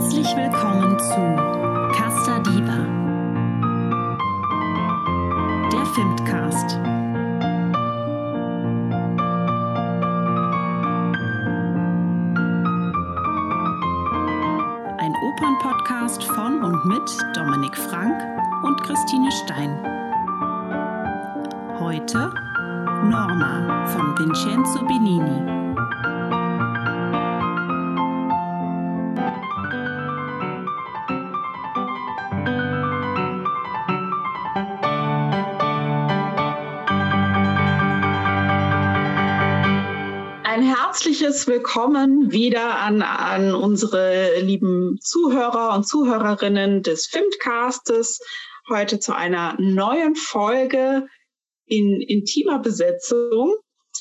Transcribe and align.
Herzlich 0.00 0.34
willkommen 0.34 0.98
zu 0.98 1.94
Casta 1.94 2.38
Diva, 2.38 2.86
der 5.70 5.84
Filmcast. 5.94 6.78
Ein 14.96 15.14
Opernpodcast 15.22 16.24
von 16.24 16.62
und 16.64 16.86
mit 16.86 17.36
Dominik 17.36 17.76
Frank 17.76 18.22
und 18.62 18.82
Christine 18.82 19.30
Stein. 19.30 19.84
Heute 21.78 22.32
Norma 23.04 23.86
von 23.88 24.18
Vincenzo 24.18 24.80
Bellini. 24.86 25.59
Herzliches 41.00 41.46
Willkommen 41.46 42.30
wieder 42.30 42.78
an, 42.78 43.00
an 43.00 43.54
unsere 43.54 44.38
lieben 44.40 44.98
Zuhörer 45.00 45.74
und 45.74 45.88
Zuhörerinnen 45.88 46.82
des 46.82 47.06
Filmcastes. 47.06 48.20
Heute 48.68 49.00
zu 49.00 49.16
einer 49.16 49.56
neuen 49.58 50.14
Folge 50.14 51.06
in 51.64 52.02
intimer 52.02 52.58
Besetzung. 52.58 53.54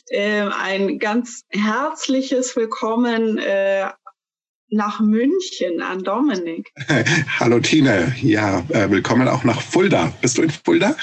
Äh, 0.10 0.42
ein 0.42 1.00
ganz 1.00 1.44
herzliches 1.52 2.58
Willkommen 2.58 3.38
äh, 3.38 3.86
nach 4.68 5.00
München 5.00 5.82
an 5.82 6.04
Dominik. 6.04 6.70
Hallo 7.40 7.62
Tine, 7.62 8.14
ja, 8.22 8.66
äh, 8.68 8.92
willkommen 8.92 9.30
auch 9.30 9.46
nach 9.46 9.62
Fulda. 9.62 10.12
Bist 10.20 10.38
du 10.38 10.42
in 10.42 10.50
Fulda? 10.50 10.98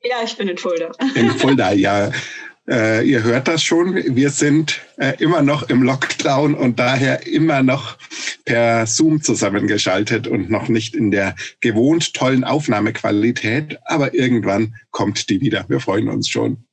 Ja, 0.00 0.16
ich 0.24 0.38
bin 0.38 0.48
in 0.48 0.56
Fulda. 0.56 0.90
In 1.14 1.32
Fulda, 1.32 1.72
ja. 1.72 2.10
Äh, 2.66 3.06
ihr 3.06 3.22
hört 3.22 3.46
das 3.46 3.62
schon, 3.62 3.94
wir 3.94 4.30
sind 4.30 4.80
äh, 4.96 5.12
immer 5.18 5.42
noch 5.42 5.68
im 5.68 5.82
Lockdown 5.82 6.54
und 6.54 6.78
daher 6.78 7.26
immer 7.26 7.62
noch 7.62 7.98
per 8.46 8.86
Zoom 8.86 9.20
zusammengeschaltet 9.20 10.26
und 10.26 10.48
noch 10.48 10.68
nicht 10.68 10.94
in 10.94 11.10
der 11.10 11.36
gewohnt 11.60 12.14
tollen 12.14 12.42
Aufnahmequalität, 12.42 13.78
aber 13.84 14.14
irgendwann 14.14 14.74
kommt 14.92 15.28
die 15.28 15.42
wieder. 15.42 15.66
Wir 15.68 15.80
freuen 15.80 16.08
uns 16.08 16.28
schon. 16.28 16.64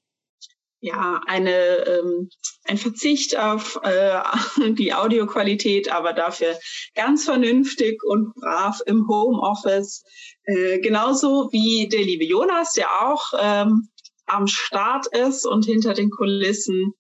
Ja, 0.84 1.22
eine, 1.28 1.52
ähm, 1.52 2.30
ein 2.64 2.78
Verzicht 2.78 3.38
auf 3.38 3.80
äh, 3.84 4.20
die 4.74 4.94
Audioqualität, 4.94 5.92
aber 5.92 6.14
dafür 6.14 6.58
ganz 6.96 7.26
vernünftig 7.26 8.02
und 8.04 8.34
brav 8.34 8.80
im 8.88 9.08
Homeoffice. 9.08 10.04
Äh, 10.46 10.80
genauso 10.80 11.50
wie 11.52 11.88
der 11.88 12.02
liebe 12.02 12.26
Jonas, 12.26 12.74
der 12.74 12.88
auch 13.04 13.32
ähm, 13.40 13.90
am 14.32 14.48
Start 14.48 15.08
ist 15.08 15.46
und 15.46 15.66
hinter 15.66 15.94
den 15.94 16.10
Kulissen 16.10 16.94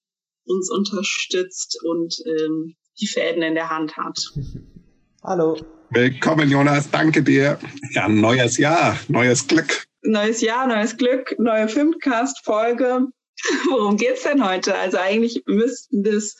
uns 0.45 0.69
unterstützt 0.69 1.79
und 1.83 2.15
ähm, 2.25 2.75
die 2.99 3.07
Fäden 3.07 3.41
in 3.41 3.55
der 3.55 3.69
Hand 3.69 3.95
hat. 3.97 4.19
Hallo. 5.23 5.57
Willkommen, 5.91 6.49
Jonas. 6.49 6.89
Danke 6.89 7.21
dir. 7.21 7.59
Ja, 7.91 8.07
neues 8.07 8.57
Jahr, 8.57 8.97
neues 9.07 9.47
Glück. 9.47 9.85
Neues 10.03 10.41
Jahr, 10.41 10.67
neues 10.67 10.97
Glück, 10.97 11.35
neue 11.37 11.67
Filmcast-Folge. 11.67 13.07
Worum 13.69 13.97
geht's 13.97 14.23
denn 14.23 14.45
heute? 14.47 14.75
Also 14.75 14.97
eigentlich 14.97 15.43
müssten 15.45 16.03
das 16.03 16.35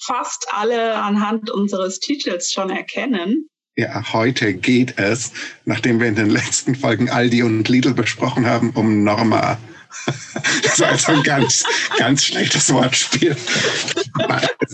fast 0.00 0.46
alle 0.52 0.94
anhand 0.94 1.50
unseres 1.50 1.98
Titels 1.98 2.50
schon 2.50 2.70
erkennen. 2.70 3.48
Ja, 3.76 4.12
heute 4.12 4.54
geht 4.54 4.98
es, 4.98 5.32
nachdem 5.64 6.00
wir 6.00 6.08
in 6.08 6.14
den 6.14 6.30
letzten 6.30 6.74
Folgen 6.74 7.08
Aldi 7.08 7.42
und 7.42 7.68
Lidl 7.68 7.94
besprochen 7.94 8.46
haben, 8.46 8.70
um 8.70 9.04
Norma. 9.04 9.58
Das 10.62 10.80
war 10.80 10.88
also 10.88 11.12
ein 11.12 11.22
ganz, 11.22 11.64
ganz 11.98 12.24
schlechtes 12.24 12.72
Wortspiel. 12.72 13.36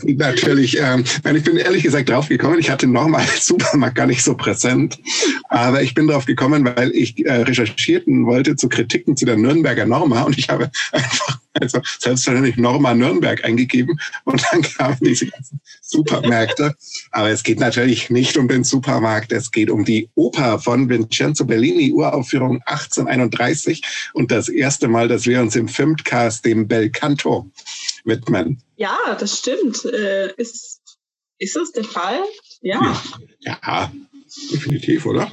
Natürlich, 0.04 0.78
ähm, 0.78 1.04
ich 1.34 1.44
bin 1.44 1.56
ehrlich 1.56 1.82
gesagt 1.82 2.08
draufgekommen, 2.08 2.58
ich 2.58 2.70
hatte 2.70 2.86
nochmal 2.86 3.26
Supermarkt 3.40 3.96
gar 3.96 4.06
nicht 4.06 4.22
so 4.22 4.34
präsent, 4.34 4.98
aber 5.48 5.82
ich 5.82 5.94
bin 5.94 6.08
drauf 6.08 6.26
gekommen, 6.26 6.64
weil 6.76 6.90
ich 6.92 7.24
äh, 7.24 7.42
recherchierten 7.42 8.26
wollte 8.26 8.56
zu 8.56 8.68
Kritiken 8.68 9.16
zu 9.16 9.24
der 9.24 9.36
Nürnberger 9.36 9.86
Norma 9.86 10.22
und 10.22 10.38
ich 10.38 10.48
habe 10.48 10.70
einfach 10.92 11.38
also 11.60 11.80
selbstverständlich 11.98 12.56
Norma 12.56 12.94
Nürnberg 12.94 13.44
eingegeben 13.44 13.98
und 14.24 14.42
dann 14.50 14.62
kamen 14.62 14.98
diese 15.00 15.26
ganzen 15.26 15.60
Supermärkte. 15.80 16.74
Aber 17.10 17.30
es 17.30 17.42
geht 17.42 17.60
natürlich 17.60 18.10
nicht 18.10 18.36
um 18.36 18.48
den 18.48 18.64
Supermarkt, 18.64 19.32
es 19.32 19.50
geht 19.50 19.70
um 19.70 19.84
die 19.84 20.10
Oper 20.14 20.58
von 20.58 20.88
Vincenzo 20.88 21.44
Bellini, 21.44 21.92
Uraufführung 21.92 22.60
1831 22.66 23.82
und 24.12 24.30
das 24.30 24.48
erste 24.48 24.88
Mal, 24.88 25.08
dass 25.08 25.26
wir 25.26 25.40
uns 25.40 25.56
im 25.56 25.68
Filmcast 25.68 26.44
dem 26.44 26.68
Bel 26.68 26.90
Canto 26.90 27.50
widmen. 28.04 28.62
Ja, 28.76 29.16
das 29.18 29.38
stimmt. 29.38 29.84
Äh, 29.84 30.32
ist, 30.36 30.80
ist 31.38 31.56
das 31.56 31.72
der 31.72 31.84
Fall? 31.84 32.20
Ja. 32.60 33.00
Ja, 33.40 33.92
definitiv, 34.50 35.06
oder? 35.06 35.30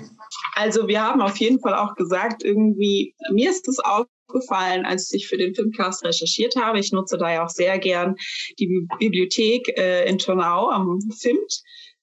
Also 0.55 0.87
wir 0.87 1.01
haben 1.01 1.21
auf 1.21 1.37
jeden 1.37 1.59
Fall 1.59 1.73
auch 1.73 1.95
gesagt, 1.95 2.43
irgendwie, 2.43 3.15
mir 3.31 3.49
ist 3.49 3.67
auch 3.85 4.05
aufgefallen, 4.33 4.85
als 4.85 5.11
ich 5.13 5.27
für 5.27 5.37
den 5.37 5.53
Filmcast 5.53 6.03
recherchiert 6.03 6.55
habe. 6.55 6.79
Ich 6.79 6.91
nutze 6.91 7.17
da 7.17 7.31
ja 7.31 7.45
auch 7.45 7.49
sehr 7.49 7.77
gern 7.79 8.15
die 8.59 8.87
Bibliothek 8.99 9.77
äh, 9.77 10.07
in 10.07 10.17
Turnau 10.17 10.69
am 10.69 10.99
FIMT 11.11 11.61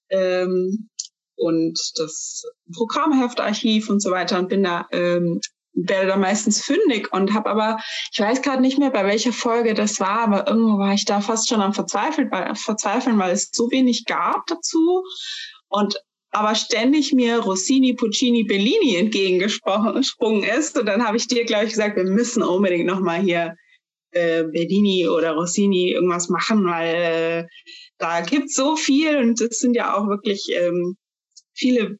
ähm, 0.09 0.89
und 1.35 1.79
das 1.95 2.43
Programmheftarchiv 2.73 3.89
und 3.89 4.01
so 4.01 4.11
weiter 4.11 4.39
und 4.39 4.49
bin 4.49 4.63
da 4.63 4.87
ähm, 4.91 5.39
werde 5.73 6.07
da 6.07 6.17
meistens 6.17 6.61
fündig 6.61 7.13
und 7.13 7.33
habe 7.33 7.49
aber, 7.49 7.79
ich 8.11 8.19
weiß 8.19 8.41
gerade 8.41 8.61
nicht 8.61 8.77
mehr, 8.77 8.91
bei 8.91 9.05
welcher 9.05 9.31
Folge 9.31 9.73
das 9.73 10.01
war, 10.01 10.19
aber 10.19 10.47
irgendwo 10.47 10.77
war 10.77 10.93
ich 10.93 11.05
da 11.05 11.21
fast 11.21 11.47
schon 11.47 11.61
am 11.61 11.73
Verzweifeln, 11.73 12.29
weil, 12.29 12.55
verzweifeln, 12.55 13.17
weil 13.17 13.31
es 13.31 13.51
so 13.53 13.71
wenig 13.71 14.03
gab 14.05 14.45
dazu. 14.47 15.05
Und 15.69 15.95
aber 16.31 16.55
ständig 16.55 17.13
mir 17.13 17.39
Rossini, 17.39 17.93
Puccini, 17.93 18.43
Bellini 18.43 18.95
entgegengesprungen 18.95 19.95
ist. 20.43 20.77
Und 20.77 20.85
dann 20.85 21.05
habe 21.05 21.17
ich 21.17 21.27
dir, 21.27 21.45
glaube 21.45 21.65
ich, 21.65 21.71
gesagt, 21.71 21.97
wir 21.97 22.05
müssen 22.05 22.41
unbedingt 22.41 22.85
nochmal 22.85 23.21
hier 23.21 23.55
äh, 24.11 24.43
Bellini 24.43 25.07
oder 25.07 25.33
Rossini 25.33 25.91
irgendwas 25.91 26.29
machen, 26.29 26.65
weil 26.65 26.95
äh, 26.95 27.47
da 27.97 28.21
gibt 28.21 28.51
so 28.51 28.75
viel 28.75 29.17
und 29.17 29.39
es 29.41 29.59
sind 29.59 29.75
ja 29.75 29.95
auch 29.95 30.07
wirklich 30.07 30.47
ähm, 30.53 30.95
viele, 31.53 31.97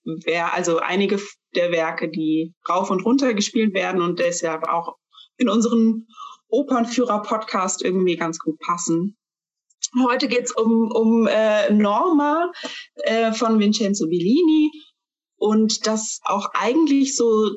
also 0.53 0.79
einige 0.79 1.19
der 1.55 1.71
Werke, 1.71 2.09
die 2.09 2.53
rauf 2.69 2.89
und 2.89 3.05
runter 3.05 3.33
gespielt 3.33 3.73
werden 3.73 4.01
und 4.01 4.19
deshalb 4.19 4.67
auch 4.67 4.95
in 5.37 5.49
unseren 5.49 6.07
Opernführer-Podcast 6.47 7.83
irgendwie 7.83 8.15
ganz 8.15 8.39
gut 8.39 8.59
passen. 8.59 9.17
Heute 10.07 10.27
geht 10.27 10.45
es 10.45 10.51
um, 10.51 10.91
um 10.91 11.27
äh, 11.27 11.71
Norma 11.71 12.51
äh, 13.03 13.33
von 13.33 13.59
Vincenzo 13.59 14.07
Bellini 14.07 14.71
und 15.37 15.87
das 15.87 16.19
auch 16.23 16.49
eigentlich 16.53 17.15
so, 17.15 17.49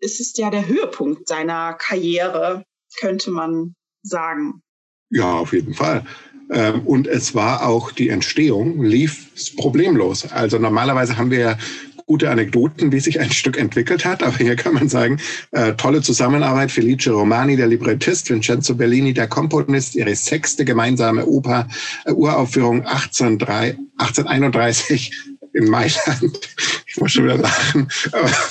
es 0.00 0.20
ist 0.20 0.38
ja 0.38 0.50
der 0.50 0.66
Höhepunkt 0.66 1.28
seiner 1.28 1.74
Karriere, 1.74 2.64
könnte 2.98 3.30
man 3.30 3.74
sagen. 4.02 4.62
Ja, 5.10 5.34
auf 5.34 5.52
jeden 5.52 5.74
Fall. 5.74 6.06
Ähm, 6.50 6.86
und 6.86 7.06
es 7.06 7.34
war 7.34 7.66
auch 7.66 7.92
die 7.92 8.08
Entstehung, 8.08 8.82
lief 8.82 9.54
problemlos. 9.56 10.30
Also 10.30 10.58
normalerweise 10.58 11.16
haben 11.16 11.30
wir 11.30 11.58
gute 12.06 12.30
Anekdoten, 12.30 12.92
wie 12.92 13.00
sich 13.00 13.20
ein 13.20 13.30
Stück 13.30 13.58
entwickelt 13.58 14.04
hat. 14.04 14.22
Aber 14.22 14.36
hier 14.36 14.56
kann 14.56 14.74
man 14.74 14.88
sagen, 14.88 15.20
äh, 15.52 15.72
tolle 15.74 16.02
Zusammenarbeit. 16.02 16.70
Felice 16.70 17.10
Romani, 17.10 17.56
der 17.56 17.66
Librettist, 17.66 18.30
Vincenzo 18.30 18.74
Bellini, 18.74 19.12
der 19.12 19.28
Komponist, 19.28 19.94
ihre 19.94 20.14
sechste 20.14 20.64
gemeinsame 20.64 21.26
Oper, 21.26 21.68
äh, 22.04 22.12
Uraufführung 22.12 22.86
1803, 22.86 23.78
1831 23.98 25.12
in 25.54 25.64
Mailand. 25.70 26.40
Ich 26.94 27.00
muss 27.00 27.12
schon 27.12 27.24
wieder 27.24 27.38
lachen, 27.38 27.88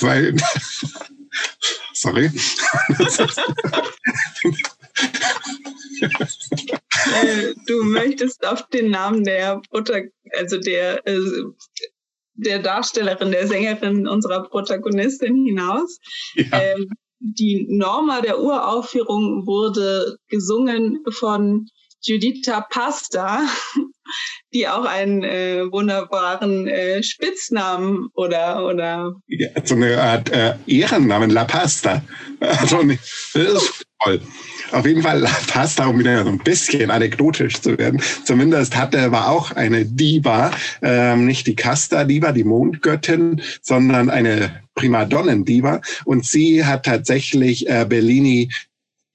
weil, 0.00 0.34
sorry. 1.92 2.28
Äh, 7.22 7.54
du 7.66 7.84
möchtest 7.84 8.44
auf 8.44 8.68
den 8.70 8.90
Namen 8.90 9.22
der 9.22 9.62
Mutter, 9.72 10.02
also 10.36 10.58
der 10.58 11.06
äh, 11.06 11.20
der 12.34 12.58
Darstellerin, 12.60 13.30
der 13.30 13.46
Sängerin 13.46 14.08
unserer 14.08 14.48
Protagonistin 14.48 15.44
hinaus. 15.44 15.98
Ja. 16.34 16.44
Ähm, 16.52 16.88
die 17.18 17.66
Norma 17.68 18.20
der 18.20 18.40
Uraufführung 18.40 19.46
wurde 19.46 20.16
gesungen 20.28 21.04
von 21.10 21.66
Juditha 22.02 22.62
Pasta 22.62 23.42
die 24.52 24.68
auch 24.68 24.84
einen 24.84 25.22
äh, 25.22 25.64
wunderbaren 25.70 26.68
äh, 26.68 27.02
Spitznamen 27.02 28.08
oder 28.14 28.66
oder 28.66 29.14
ja, 29.28 29.48
so 29.64 29.74
eine 29.74 30.00
Art 30.00 30.30
äh, 30.30 30.54
Ehrennamen 30.66 31.30
La 31.30 31.44
Pasta. 31.44 32.02
Also, 32.40 32.82
das 32.82 33.34
ist 33.34 33.86
toll. 34.04 34.20
Auf 34.72 34.86
jeden 34.86 35.02
Fall 35.02 35.22
passt 35.48 35.80
auch 35.80 35.96
wieder 35.96 36.24
so 36.24 36.30
ein 36.30 36.38
bisschen 36.38 36.90
anekdotisch 36.90 37.60
zu 37.60 37.76
werden. 37.78 38.00
Zumindest 38.24 38.76
hatte, 38.76 39.12
war 39.12 39.28
auch 39.28 39.52
eine 39.52 39.84
Diva, 39.84 40.50
ähm, 40.80 41.26
nicht 41.26 41.46
die 41.46 41.56
Casta-Diva, 41.56 42.32
die 42.32 42.44
Mondgöttin, 42.44 43.42
sondern 43.60 44.08
eine 44.08 44.62
Primadonnen-Diva. 44.74 45.82
Und 46.04 46.24
sie 46.24 46.64
hat 46.64 46.86
tatsächlich 46.86 47.68
äh, 47.68 47.84
Bellini 47.88 48.50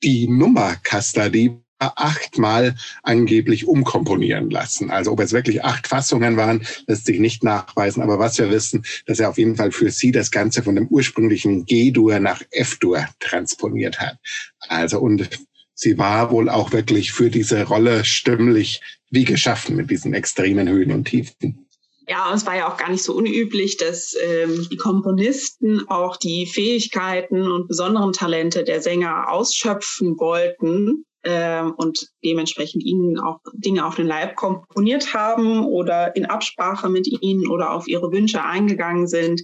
die 0.03 0.27
Nummer 0.27 0.75
Casta-Diva 0.83 1.57
achtmal 1.79 2.75
angeblich 3.03 3.67
umkomponieren 3.67 4.49
lassen. 4.49 4.89
Also 4.91 5.11
ob 5.11 5.19
es 5.19 5.31
wirklich 5.31 5.63
acht 5.63 5.87
Fassungen 5.87 6.37
waren, 6.37 6.65
lässt 6.87 7.05
sich 7.05 7.19
nicht 7.19 7.43
nachweisen. 7.43 8.01
Aber 8.01 8.19
was 8.19 8.37
wir 8.37 8.49
wissen, 8.49 8.83
dass 9.05 9.19
er 9.19 9.29
auf 9.29 9.37
jeden 9.37 9.55
Fall 9.55 9.71
für 9.71 9.91
sie 9.91 10.11
das 10.11 10.31
Ganze 10.31 10.63
von 10.63 10.75
dem 10.75 10.87
ursprünglichen 10.87 11.65
G-Dur 11.65 12.19
nach 12.19 12.41
F-Dur 12.51 13.07
transponiert 13.19 13.99
hat. 13.99 14.17
Also 14.59 14.99
und 14.99 15.29
sie 15.73 15.97
war 15.97 16.31
wohl 16.31 16.49
auch 16.49 16.71
wirklich 16.71 17.11
für 17.11 17.29
diese 17.29 17.63
Rolle 17.63 18.05
stimmlich 18.05 18.81
wie 19.09 19.23
geschaffen 19.23 19.75
mit 19.75 19.89
diesen 19.89 20.13
extremen 20.13 20.67
Höhen 20.67 20.91
und 20.91 21.05
Tiefen. 21.05 21.67
Ja, 22.09 22.33
es 22.33 22.45
war 22.45 22.55
ja 22.55 22.71
auch 22.71 22.77
gar 22.77 22.89
nicht 22.89 23.03
so 23.03 23.13
unüblich, 23.13 23.75
dass 23.75 24.15
ähm, 24.25 24.65
die 24.71 24.77
Komponisten 24.77 25.89
auch 25.89 26.15
die 26.15 26.45
Fähigkeiten 26.45 27.41
und 27.41 27.67
besonderen 27.67 28.13
Talente 28.13 28.63
der 28.63 28.81
Sänger 28.81 29.29
ausschöpfen 29.29 30.17
wollten 30.17 31.03
ähm, 31.23 31.73
und 31.77 32.07
dementsprechend 32.23 32.83
ihnen 32.83 33.19
auch 33.19 33.39
Dinge 33.53 33.85
auf 33.85 33.95
den 33.95 34.07
Leib 34.07 34.35
komponiert 34.35 35.13
haben 35.13 35.65
oder 35.65 36.15
in 36.15 36.25
Absprache 36.25 36.89
mit 36.89 37.07
ihnen 37.21 37.47
oder 37.49 37.73
auf 37.73 37.87
ihre 37.87 38.11
Wünsche 38.11 38.43
eingegangen 38.43 39.07
sind. 39.07 39.41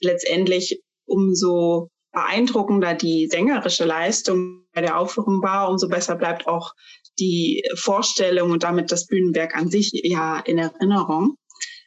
Letztendlich 0.00 0.80
umso 1.06 1.90
beeindruckender 2.12 2.94
die 2.94 3.28
sängerische 3.28 3.84
Leistung 3.84 4.64
bei 4.72 4.80
der 4.80 4.98
Aufführung 4.98 5.42
war, 5.42 5.68
umso 5.70 5.88
besser 5.88 6.16
bleibt 6.16 6.46
auch 6.46 6.72
die 7.18 7.62
Vorstellung 7.74 8.50
und 8.50 8.62
damit 8.62 8.90
das 8.90 9.06
Bühnenwerk 9.06 9.56
an 9.56 9.68
sich 9.68 9.90
ja 9.92 10.40
in 10.40 10.58
Erinnerung 10.58 11.36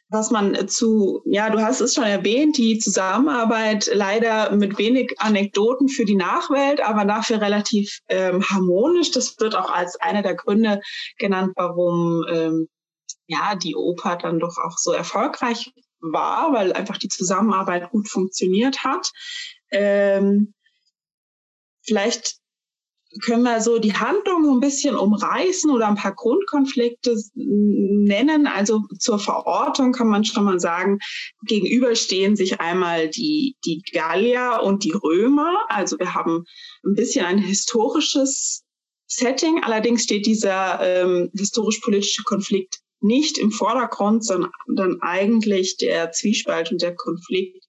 was 0.08 0.30
man 0.30 0.68
zu, 0.68 1.22
ja, 1.24 1.50
du 1.50 1.60
hast 1.60 1.80
es 1.80 1.94
schon 1.94 2.04
erwähnt, 2.04 2.56
die 2.56 2.78
Zusammenarbeit 2.78 3.90
leider 3.92 4.54
mit 4.54 4.78
wenig 4.78 5.14
Anekdoten 5.18 5.88
für 5.88 6.04
die 6.04 6.14
Nachwelt, 6.14 6.80
aber 6.80 7.04
dafür 7.04 7.40
relativ 7.40 8.00
ähm, 8.08 8.42
harmonisch. 8.42 9.10
Das 9.10 9.38
wird 9.40 9.54
auch 9.54 9.70
als 9.70 9.96
einer 9.96 10.22
der 10.22 10.34
Gründe 10.34 10.80
genannt, 11.18 11.52
warum 11.56 12.24
ähm, 12.30 12.68
ja 13.26 13.54
die 13.56 13.74
Oper 13.74 14.16
dann 14.16 14.38
doch 14.38 14.58
auch 14.58 14.76
so 14.76 14.92
erfolgreich 14.92 15.72
war, 16.00 16.52
weil 16.52 16.72
einfach 16.72 16.98
die 16.98 17.08
Zusammenarbeit 17.08 17.90
gut 17.90 18.08
funktioniert 18.08 18.84
hat. 18.84 19.10
Ähm, 19.70 20.54
vielleicht 21.82 22.36
können 23.24 23.42
wir 23.42 23.60
so 23.60 23.78
die 23.78 23.94
Handlung 23.94 24.48
ein 24.50 24.60
bisschen 24.60 24.96
umreißen 24.96 25.70
oder 25.70 25.88
ein 25.88 25.96
paar 25.96 26.14
Grundkonflikte 26.14 27.16
nennen. 27.34 28.46
Also 28.46 28.82
zur 28.98 29.18
Verortung 29.18 29.92
kann 29.92 30.08
man 30.08 30.24
schon 30.24 30.44
mal 30.44 30.60
sagen, 30.60 30.98
gegenüberstehen 31.46 32.36
sich 32.36 32.60
einmal 32.60 33.08
die, 33.08 33.56
die 33.64 33.82
Gallier 33.92 34.60
und 34.62 34.84
die 34.84 34.92
Römer. 34.92 35.64
Also 35.68 35.98
wir 35.98 36.14
haben 36.14 36.44
ein 36.84 36.94
bisschen 36.94 37.24
ein 37.24 37.38
historisches 37.38 38.64
Setting. 39.06 39.62
Allerdings 39.62 40.04
steht 40.04 40.26
dieser 40.26 40.80
ähm, 40.80 41.30
historisch-politische 41.36 42.22
Konflikt 42.24 42.80
nicht 43.00 43.36
im 43.38 43.50
Vordergrund, 43.50 44.24
sondern 44.24 45.00
eigentlich 45.02 45.76
der 45.76 46.10
Zwiespalt 46.12 46.72
und 46.72 46.80
der 46.80 46.94
Konflikt 46.94 47.64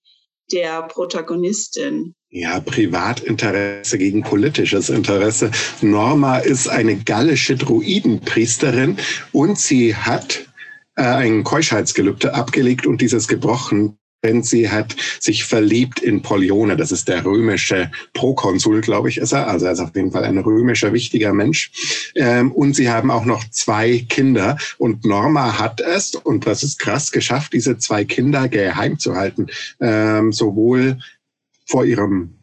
der 0.51 0.83
Protagonistin. 0.83 2.15
Ja, 2.37 2.59
Privatinteresse 2.59 3.97
gegen 3.97 4.21
politisches 4.21 4.89
Interesse. 4.89 5.51
Norma 5.79 6.39
ist 6.39 6.67
eine 6.67 6.97
gallische 6.97 7.55
Druidenpriesterin 7.55 8.97
und 9.31 9.57
sie 9.57 9.95
hat 9.95 10.45
äh, 10.97 11.03
ein 11.03 11.45
Keuschheitsgelübde 11.45 12.33
abgelegt 12.33 12.87
und 12.87 12.99
dieses 12.99 13.29
gebrochen 13.29 13.97
denn 14.25 14.41
sie 14.41 14.69
hat 14.69 14.95
sich 15.19 15.45
verliebt 15.45 15.99
in 15.99 16.23
Polione. 16.23 16.75
Das 16.75 16.91
ist 16.91 17.07
der 17.07 17.23
römische 17.23 17.91
Prokonsul, 18.13 18.81
glaube 18.81 19.07
ich, 19.07 19.19
ist 19.19 19.33
er. 19.33 19.47
Also 19.47 19.67
er 19.67 19.73
ist 19.73 19.79
auf 19.79 19.95
jeden 19.95 20.11
Fall 20.11 20.23
ein 20.23 20.39
römischer 20.39 20.93
wichtiger 20.93 21.31
Mensch. 21.31 21.71
Ähm, 22.15 22.51
und 22.51 22.75
sie 22.75 22.89
haben 22.89 23.11
auch 23.11 23.25
noch 23.25 23.47
zwei 23.51 24.03
Kinder. 24.09 24.57
Und 24.79 25.05
Norma 25.05 25.59
hat 25.59 25.79
es, 25.79 26.15
und 26.15 26.47
das 26.47 26.63
ist 26.63 26.79
krass, 26.79 27.11
geschafft, 27.11 27.53
diese 27.53 27.77
zwei 27.77 28.03
Kinder 28.03 28.47
geheim 28.49 28.97
zu 28.97 29.15
halten. 29.15 29.45
Ähm, 29.79 30.31
sowohl 30.31 30.97
vor 31.65 31.85
ihrem 31.85 32.35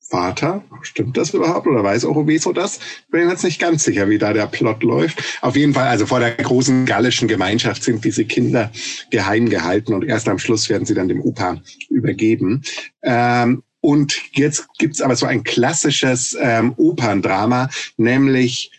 Vater. 0.00 0.62
Stimmt 0.82 1.16
das 1.16 1.32
überhaupt 1.32 1.66
oder 1.66 1.82
weiß 1.82 2.04
Oroveso 2.04 2.52
das? 2.52 2.78
Bin 3.10 3.28
jetzt 3.28 3.42
nicht 3.42 3.58
ganz 3.60 3.84
sicher, 3.84 4.08
wie 4.08 4.18
da 4.18 4.32
der 4.32 4.46
Plot 4.46 4.82
läuft. 4.82 5.38
Auf 5.40 5.56
jeden 5.56 5.72
Fall, 5.72 5.88
also 5.88 6.06
vor 6.06 6.20
der 6.20 6.32
großen 6.32 6.84
gallischen 6.84 7.26
Gemeinschaft 7.26 7.82
sind 7.82 8.04
diese 8.04 8.24
Kinder 8.24 8.70
geheim 9.10 9.48
gehalten 9.48 9.94
und 9.94 10.04
erst 10.04 10.28
am 10.28 10.38
Schluss 10.38 10.68
werden 10.68 10.84
sie 10.84 10.94
dann 10.94 11.08
dem 11.08 11.22
Opa 11.22 11.60
übergeben. 11.88 12.62
Ähm, 13.02 13.62
und 13.80 14.20
jetzt 14.32 14.66
gibt's 14.78 15.00
aber 15.00 15.16
so 15.16 15.26
ein 15.26 15.42
klassisches 15.42 16.36
ähm, 16.40 16.74
Operndrama, 16.76 17.68
nämlich 17.96 18.70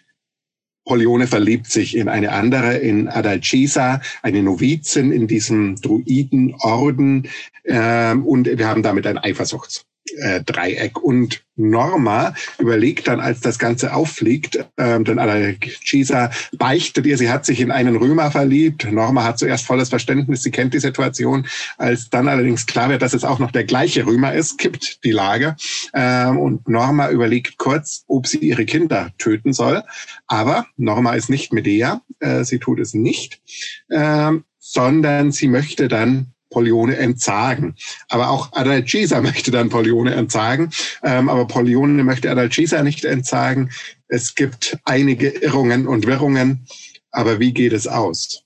Polione 0.85 1.27
verliebt 1.27 1.69
sich 1.71 1.97
in 1.97 2.07
eine 2.07 2.31
andere, 2.31 2.77
in 2.77 3.07
Adalcisa, 3.07 4.01
eine 4.21 4.43
Novizin 4.43 5.11
in 5.11 5.27
diesem 5.27 5.75
Druidenorden. 5.81 7.27
Ähm, 7.65 8.25
und 8.25 8.45
wir 8.45 8.67
haben 8.67 8.83
damit 8.83 9.07
ein 9.07 9.17
Eifersuchts 9.17 9.85
äh, 10.17 10.41
Dreieck. 10.41 11.01
Und 11.01 11.43
Norma 11.55 12.33
überlegt 12.59 13.07
dann, 13.07 13.19
als 13.19 13.39
das 13.39 13.59
Ganze 13.59 13.93
auffliegt, 13.93 14.59
ähm, 14.77 15.05
denn 15.05 15.19
Alcisa 15.19 16.31
beichtet 16.57 17.05
ihr, 17.05 17.17
sie 17.17 17.29
hat 17.29 17.45
sich 17.45 17.61
in 17.61 17.71
einen 17.71 17.95
Römer 17.95 18.29
verliebt. 18.31 18.91
Norma 18.91 19.23
hat 19.23 19.39
zuerst 19.39 19.65
volles 19.65 19.89
Verständnis, 19.89 20.43
sie 20.43 20.51
kennt 20.51 20.73
die 20.73 20.79
Situation. 20.79 21.47
Als 21.77 22.09
dann 22.09 22.27
allerdings 22.27 22.65
klar 22.65 22.89
wird, 22.89 23.01
dass 23.01 23.13
es 23.13 23.23
auch 23.23 23.39
noch 23.39 23.51
der 23.51 23.63
gleiche 23.63 24.05
Römer 24.05 24.33
ist, 24.33 24.57
kippt 24.57 25.03
die 25.03 25.11
Lage. 25.11 25.55
Ähm, 25.93 26.37
und 26.37 26.67
Norma 26.67 27.09
überlegt 27.09 27.57
kurz, 27.57 28.03
ob 28.07 28.27
sie 28.27 28.39
ihre 28.39 28.65
Kinder 28.65 29.11
töten 29.17 29.53
soll. 29.53 29.83
Aber 30.27 30.67
Norma 30.77 31.13
ist 31.13 31.29
nicht 31.29 31.53
Medea, 31.53 32.01
äh, 32.19 32.43
sie 32.43 32.59
tut 32.59 32.79
es 32.79 32.93
nicht, 32.93 33.41
ähm, 33.89 34.43
sondern 34.59 35.31
sie 35.31 35.47
möchte 35.47 35.87
dann 35.87 36.34
Polione 36.55 36.95
entsagen. 36.95 37.75
Aber 38.07 38.29
auch 38.29 38.53
Adalgisa 38.53 39.19
möchte 39.21 39.51
dann 39.51 39.67
Polione 39.67 40.15
entsagen. 40.15 40.71
Ähm, 41.03 41.27
aber 41.27 41.45
Polione 41.45 42.01
möchte 42.05 42.31
Adalgisa 42.31 42.81
nicht 42.81 43.03
entsagen. 43.03 43.71
Es 44.07 44.35
gibt 44.35 44.77
einige 44.85 45.27
Irrungen 45.27 45.85
und 45.85 46.07
Wirrungen. 46.07 46.65
Aber 47.11 47.41
wie 47.41 47.51
geht 47.51 47.73
es 47.73 47.87
aus? 47.87 48.41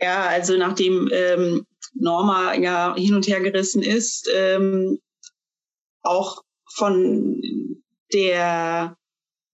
Ja, 0.00 0.26
also 0.26 0.56
nachdem 0.56 1.08
ähm, 1.12 1.64
Norma 1.94 2.54
ja 2.54 2.96
hin 2.96 3.14
und 3.14 3.28
her 3.28 3.40
gerissen 3.40 3.82
ist, 3.82 4.28
ähm, 4.34 4.98
auch 6.02 6.42
von 6.74 7.40
der 8.12 8.96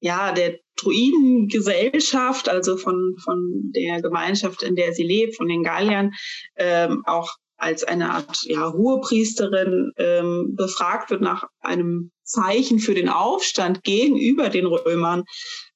ja, 0.02 0.32
der 0.32 0.58
Druidengesellschaft, 0.76 2.48
also 2.48 2.76
von, 2.76 3.16
von 3.22 3.70
der 3.74 4.02
Gemeinschaft, 4.02 4.62
in 4.64 4.74
der 4.74 4.92
sie 4.92 5.04
lebt, 5.04 5.36
von 5.36 5.46
den 5.46 5.62
Galliern, 5.62 6.12
ähm, 6.56 7.04
auch 7.06 7.36
als 7.62 7.84
eine 7.84 8.10
Art 8.10 8.42
ja, 8.44 8.72
Hohepriesterin 8.72 9.92
ähm, 9.96 10.54
befragt 10.56 11.10
wird 11.10 11.22
nach 11.22 11.44
einem 11.60 12.10
Zeichen 12.24 12.78
für 12.78 12.94
den 12.94 13.08
Aufstand 13.08 13.84
gegenüber 13.84 14.48
den 14.48 14.66
Römern, 14.66 15.24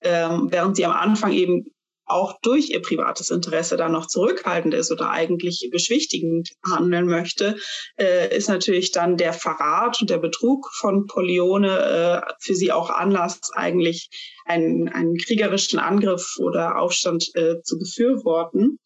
ähm, 0.00 0.48
während 0.50 0.76
sie 0.76 0.84
am 0.84 0.92
Anfang 0.92 1.32
eben 1.32 1.66
auch 2.06 2.38
durch 2.42 2.70
ihr 2.70 2.82
privates 2.82 3.30
Interesse 3.30 3.76
da 3.76 3.88
noch 3.88 4.06
zurückhaltend 4.06 4.74
ist 4.74 4.92
oder 4.92 5.10
eigentlich 5.10 5.68
beschwichtigend 5.72 6.50
handeln 6.64 7.06
möchte, 7.06 7.56
äh, 7.98 8.34
ist 8.34 8.48
natürlich 8.48 8.92
dann 8.92 9.16
der 9.16 9.32
Verrat 9.32 10.00
und 10.00 10.10
der 10.10 10.18
Betrug 10.18 10.70
von 10.72 11.06
Polione 11.06 12.22
äh, 12.28 12.32
für 12.40 12.54
sie 12.54 12.70
auch 12.70 12.90
Anlass, 12.90 13.40
eigentlich 13.54 14.08
einen, 14.46 14.88
einen 14.88 15.16
kriegerischen 15.16 15.78
Angriff 15.78 16.36
oder 16.38 16.78
Aufstand 16.78 17.30
äh, 17.34 17.62
zu 17.62 17.78
befürworten. 17.78 18.78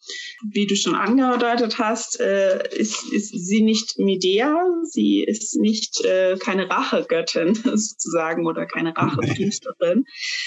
Wie 0.51 0.67
du 0.67 0.75
schon 0.75 0.95
angedeutet 0.95 1.79
hast, 1.79 2.19
äh, 2.21 2.67
ist, 2.75 3.13
ist 3.13 3.31
sie 3.31 3.63
nicht 3.63 3.99
Medea, 3.99 4.65
sie 4.85 5.23
ist 5.23 5.57
nicht 5.57 6.05
äh, 6.05 6.37
keine 6.39 6.69
Rachegöttin 6.69 7.55
sozusagen 7.65 8.47
oder 8.47 8.67
keine 8.67 8.97
Rachepriesterin. 8.97 10.05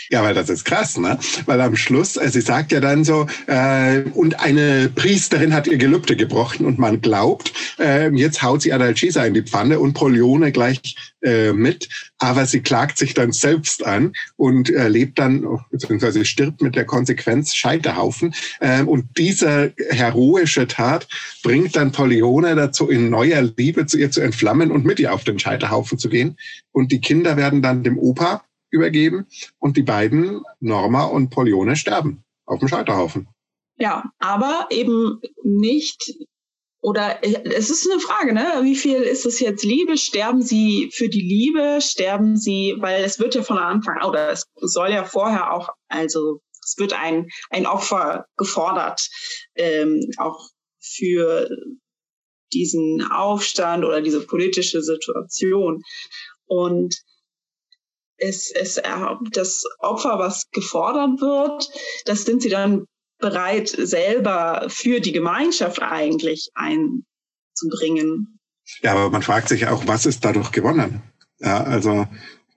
Ja, 0.10 0.24
weil 0.24 0.34
das 0.34 0.50
ist 0.50 0.66
krass, 0.66 0.98
ne? 0.98 1.20
Weil 1.46 1.62
am 1.62 1.76
Schluss, 1.76 2.18
äh, 2.18 2.30
sie 2.30 2.42
sagt 2.42 2.72
ja 2.72 2.80
dann 2.80 3.04
so, 3.04 3.28
äh, 3.48 4.04
und 4.14 4.40
eine 4.40 4.92
Priesterin 4.94 5.54
hat 5.54 5.68
ihr 5.68 5.78
Gelübde 5.78 6.16
gebrochen 6.16 6.66
und 6.66 6.80
man 6.80 7.02
glaubt, 7.02 7.54
äh, 7.80 8.10
jetzt 8.16 8.42
haut 8.42 8.64
sie 8.64 8.74
Adalgisa 8.74 9.24
in 9.26 9.34
die 9.34 9.44
Pfanne 9.44 9.80
und 9.80 9.94
Polione 9.94 10.52
gleich 10.52 10.96
äh, 11.22 11.54
mit. 11.54 11.88
Aber 12.24 12.46
sie 12.46 12.62
klagt 12.62 12.98
sich 12.98 13.14
dann 13.14 13.34
selbst 13.34 13.86
an 13.86 14.14
und 14.38 14.70
äh, 14.70 14.88
lebt 14.88 15.20
dann, 15.20 15.46
beziehungsweise 15.72 16.24
stirbt 16.24 16.62
mit 16.62 16.74
der 16.74 16.86
Konsequenz 16.86 17.54
Scheiterhaufen. 17.54 18.34
Ähm, 18.62 18.88
und 18.88 19.18
diese 19.18 19.74
heroische 19.90 20.68
Tat 20.68 21.10
bringt 21.44 21.76
dann 21.76 21.92
Polione 21.92 22.56
dazu, 22.56 22.88
in 22.88 23.10
neuer 23.10 23.42
Liebe 23.42 23.88
zu 23.88 23.98
ihr 23.98 24.10
zu 24.10 24.22
entflammen 24.22 24.72
und 24.72 24.86
mit 24.86 25.02
ihr 25.02 25.14
auf 25.14 25.26
den 25.26 25.38
Scheiterhaufen 25.38 25.98
zu 25.98 26.08
gehen. 26.08 26.38
Und 26.72 26.94
die 26.94 27.02
Kinder 27.02 27.36
werden 27.36 27.62
dann 27.62 27.84
dem 27.84 28.00
Opa 28.00 28.46
übergeben 28.70 29.26
und 29.60 29.76
die 29.76 29.84
beiden, 29.84 30.44
Norma 30.62 31.04
und 31.04 31.30
Polione, 31.30 31.76
sterben 31.76 32.24
auf 32.46 32.60
dem 32.60 32.70
Scheiterhaufen. 32.70 33.28
Ja, 33.76 34.06
aber 34.20 34.68
eben 34.70 35.20
nicht 35.44 36.14
oder 36.84 37.24
äh, 37.24 37.50
es 37.56 37.70
ist 37.70 37.90
eine 37.90 38.00
Frage, 38.00 38.34
ne? 38.34 38.60
Wie 38.62 38.76
viel 38.76 39.02
ist 39.02 39.26
es 39.26 39.40
jetzt 39.40 39.64
Liebe? 39.64 39.98
Sterben 39.98 40.42
sie 40.42 40.92
für 40.94 41.08
die 41.08 41.22
Liebe? 41.22 41.80
Sterben 41.82 42.36
sie, 42.36 42.76
weil 42.80 43.04
es 43.06 43.20
wird 43.20 43.36
ja 43.36 43.42
von 43.42 43.58
Anfang 43.58 43.98
an, 44.00 44.10
oder 44.10 44.30
es 44.30 44.46
soll 44.58 44.92
ja 44.92 45.06
vorher 45.06 45.54
auch, 45.54 45.70
also 45.88 46.42
es 46.62 46.76
wird 46.78 46.92
ein, 46.94 47.30
ein 47.50 47.66
Opfer 47.66 48.26
gefordert, 48.38 49.02
ähm, 49.56 50.02
auch 50.18 50.50
für 50.82 51.50
diesen 52.52 53.02
Aufstand 53.10 53.86
oder 53.86 54.02
diese 54.02 54.26
politische 54.26 54.82
Situation. 54.82 55.82
Und 56.46 57.02
es, 58.18 58.52
es, 58.52 58.82
das 59.32 59.64
Opfer, 59.80 60.20
was 60.20 60.50
gefordert 60.52 61.22
wird, 61.22 61.70
das 62.06 62.26
sind 62.26 62.42
sie 62.42 62.50
dann 62.50 62.88
bereit, 63.24 63.70
selber 63.70 64.66
für 64.68 65.00
die 65.00 65.14
Gemeinschaft 65.14 65.82
eigentlich 65.82 66.52
einzubringen. 66.54 68.40
Ja, 68.82 68.92
aber 68.92 69.10
man 69.10 69.24
fragt 69.24 69.48
sich 69.48 69.66
auch, 69.68 69.88
was 69.88 70.06
ist 70.06 70.26
dadurch 70.26 70.52
gewonnen? 70.52 71.02
Ja, 71.40 71.64
also 71.64 72.06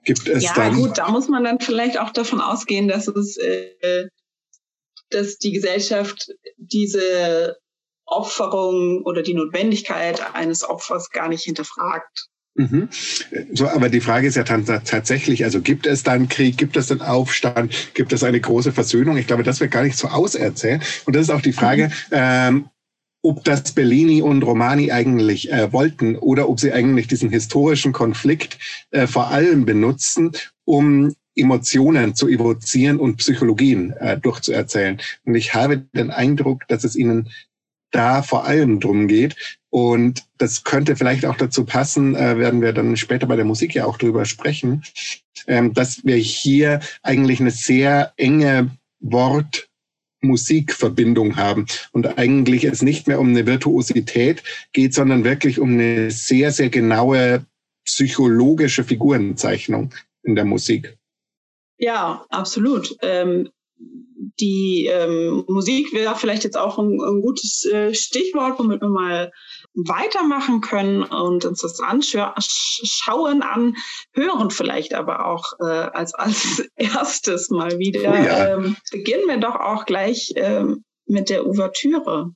gibt 0.03 0.27
es 0.27 0.43
ja, 0.43 0.53
dann. 0.53 0.73
Ja, 0.73 0.85
gut, 0.85 0.97
da 0.97 1.09
muss 1.09 1.29
man 1.29 1.45
dann 1.45 1.59
vielleicht 1.61 1.97
auch 1.99 2.11
davon 2.11 2.41
ausgehen, 2.41 2.89
dass 2.89 3.07
es, 3.07 3.37
äh, 3.37 4.09
dass 5.09 5.37
die 5.37 5.53
Gesellschaft 5.53 6.31
diese 6.57 7.57
Opferung 8.05 9.03
oder 9.05 9.21
die 9.21 9.33
Notwendigkeit 9.33 10.35
eines 10.35 10.67
Opfers 10.67 11.09
gar 11.11 11.29
nicht 11.29 11.43
hinterfragt. 11.43 12.27
Mhm. 12.57 12.89
So, 13.53 13.69
aber 13.69 13.87
die 13.89 14.01
Frage 14.01 14.27
ist 14.27 14.35
ja 14.35 14.43
tatsächlich, 14.43 15.43
also 15.43 15.61
gibt 15.61 15.85
es 15.85 16.03
dann 16.03 16.27
Krieg, 16.27 16.57
gibt 16.57 16.75
es 16.75 16.87
dann 16.87 17.01
Aufstand, 17.01 17.71
gibt 17.93 18.11
es 18.13 18.23
eine 18.23 18.41
große 18.41 18.71
Versöhnung? 18.71 19.15
Ich 19.17 19.27
glaube, 19.27 19.43
das 19.43 19.59
wird 19.59 19.71
gar 19.71 19.83
nicht 19.83 19.97
so 19.97 20.07
auserzählt. 20.07 20.81
Und 21.05 21.15
das 21.15 21.23
ist 21.23 21.29
auch 21.29 21.41
die 21.41 21.53
Frage, 21.53 21.87
mhm. 21.87 21.91
ähm, 22.11 22.69
ob 23.21 23.43
das 23.43 23.71
Bellini 23.73 24.21
und 24.21 24.43
Romani 24.43 24.91
eigentlich 24.91 25.51
äh, 25.51 25.71
wollten 25.71 26.15
oder 26.15 26.49
ob 26.49 26.59
sie 26.59 26.71
eigentlich 26.71 27.07
diesen 27.07 27.29
historischen 27.29 27.93
Konflikt 27.93 28.57
äh, 28.91 29.05
vor 29.05 29.29
allem 29.29 29.65
benutzen, 29.65 30.31
um 30.65 31.13
Emotionen 31.35 32.15
zu 32.15 32.27
evozieren 32.27 32.97
und 32.97 33.17
Psychologien 33.17 33.91
äh, 33.91 34.17
durchzuerzählen. 34.17 34.99
Und 35.25 35.35
ich 35.35 35.53
habe 35.53 35.77
den 35.77 36.09
Eindruck, 36.09 36.67
dass 36.67 36.83
es 36.83 36.95
ihnen 36.95 37.29
da 37.91 38.21
vor 38.21 38.45
allem 38.45 38.79
drum 38.79 39.07
geht. 39.07 39.35
Und 39.69 40.23
das 40.37 40.63
könnte 40.63 40.95
vielleicht 40.95 41.25
auch 41.25 41.37
dazu 41.37 41.65
passen, 41.65 42.15
äh, 42.15 42.37
werden 42.37 42.61
wir 42.61 42.73
dann 42.73 42.97
später 42.97 43.27
bei 43.27 43.35
der 43.35 43.45
Musik 43.45 43.75
ja 43.75 43.85
auch 43.85 43.97
drüber 43.97 44.25
sprechen, 44.25 44.83
ähm, 45.45 45.73
dass 45.73 46.05
wir 46.05 46.15
hier 46.15 46.79
eigentlich 47.03 47.39
eine 47.39 47.51
sehr 47.51 48.13
enge 48.17 48.71
Wort 48.99 49.67
Musikverbindung 50.21 51.35
haben 51.35 51.67
und 51.91 52.17
eigentlich 52.17 52.63
es 52.63 52.81
nicht 52.81 53.07
mehr 53.07 53.19
um 53.19 53.29
eine 53.29 53.45
Virtuosität 53.45 54.43
geht, 54.73 54.93
sondern 54.93 55.23
wirklich 55.23 55.59
um 55.59 55.73
eine 55.73 56.11
sehr, 56.11 56.51
sehr 56.51 56.69
genaue 56.69 57.45
psychologische 57.85 58.83
Figurenzeichnung 58.83 59.93
in 60.23 60.35
der 60.35 60.45
Musik. 60.45 60.97
Ja, 61.77 62.25
absolut. 62.29 62.97
Ähm, 63.01 63.49
die 64.39 64.87
ähm, 64.91 65.43
Musik 65.47 65.93
wäre 65.93 66.15
vielleicht 66.15 66.43
jetzt 66.43 66.57
auch 66.57 66.77
ein, 66.77 66.99
ein 67.01 67.21
gutes 67.21 67.65
äh, 67.65 67.93
Stichwort, 67.93 68.59
womit 68.59 68.81
wir 68.81 68.89
mal 68.89 69.31
weitermachen 69.73 70.61
können 70.61 71.03
und 71.03 71.45
uns 71.45 71.61
das 71.61 71.79
anschauen, 71.79 73.43
anhören 73.43 74.51
vielleicht 74.51 74.93
aber 74.93 75.25
auch 75.25 75.53
äh, 75.59 75.63
als, 75.63 76.13
als 76.13 76.63
erstes 76.75 77.49
mal 77.49 77.79
wieder. 77.79 78.11
Oh 78.11 78.15
ja. 78.15 78.53
ähm, 78.55 78.77
beginnen 78.91 79.27
wir 79.27 79.37
doch 79.37 79.55
auch 79.55 79.85
gleich 79.85 80.33
ähm, 80.35 80.83
mit 81.05 81.29
der 81.29 81.45
Ouvertüre. 81.45 82.31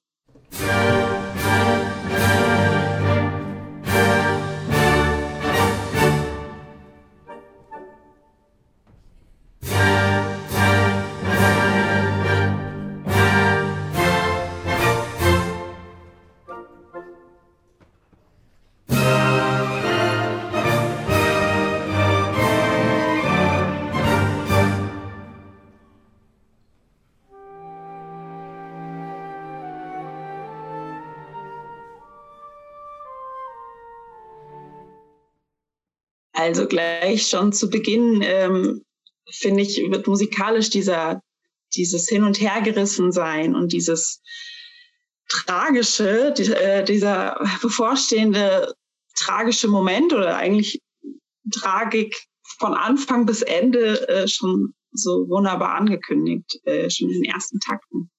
Also 36.51 36.67
gleich 36.67 37.29
schon 37.29 37.53
zu 37.53 37.70
Beginn, 37.70 38.22
ähm, 38.22 38.84
finde 39.31 39.63
ich, 39.63 39.77
wird 39.89 40.05
musikalisch 40.05 40.70
dieser, 40.70 41.22
dieses 41.74 42.10
Hin- 42.10 42.25
und 42.25 42.41
Hergerissen 42.41 43.13
sein 43.13 43.55
und 43.55 43.72
dieses 43.72 44.22
tragische, 45.29 46.34
die, 46.38 46.51
äh, 46.51 46.84
dieser 46.84 47.39
bevorstehende 47.62 48.74
tragische 49.15 49.70
Moment 49.70 50.12
oder 50.12 50.36
eigentlich 50.36 50.81
Tragik 51.53 52.27
von 52.60 52.74
Anfang 52.74 53.25
bis 53.25 53.43
Ende 53.43 54.10
äh, 54.10 54.27
schon 54.27 54.74
so 54.91 55.29
wunderbar 55.29 55.75
angekündigt, 55.75 56.60
äh, 56.65 56.89
schon 56.89 57.12
in 57.12 57.22
den 57.22 57.31
ersten 57.31 57.62
Takten 57.62 58.12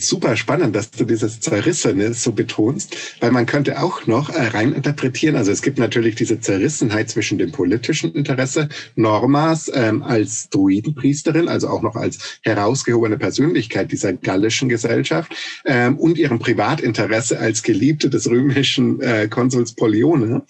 super 0.00 0.36
spannend, 0.36 0.74
dass 0.74 0.90
du 0.90 1.04
dieses 1.04 1.40
Zerrissene 1.40 2.14
so 2.14 2.32
betonst, 2.32 2.96
weil 3.20 3.30
man 3.30 3.46
könnte 3.46 3.80
auch 3.80 4.06
noch 4.06 4.30
äh, 4.30 4.48
rein 4.48 4.72
interpretieren. 4.72 5.36
Also 5.36 5.52
es 5.52 5.62
gibt 5.62 5.78
natürlich 5.78 6.14
diese 6.14 6.40
Zerrissenheit 6.40 7.10
zwischen 7.10 7.38
dem 7.38 7.52
politischen 7.52 8.12
Interesse 8.14 8.68
Normas 8.94 9.70
ähm, 9.72 10.02
als 10.02 10.48
Druidenpriesterin, 10.50 11.48
also 11.48 11.68
auch 11.68 11.82
noch 11.82 11.96
als 11.96 12.40
herausgehobene 12.42 13.18
Persönlichkeit 13.18 13.92
dieser 13.92 14.12
gallischen 14.12 14.68
Gesellschaft 14.68 15.34
ähm, 15.64 15.98
und 15.98 16.18
ihrem 16.18 16.38
Privatinteresse 16.38 17.38
als 17.38 17.62
Geliebte 17.62 18.10
des 18.10 18.28
römischen 18.28 19.00
äh, 19.00 19.28
Konsuls 19.28 19.74
Polione. 19.74 20.44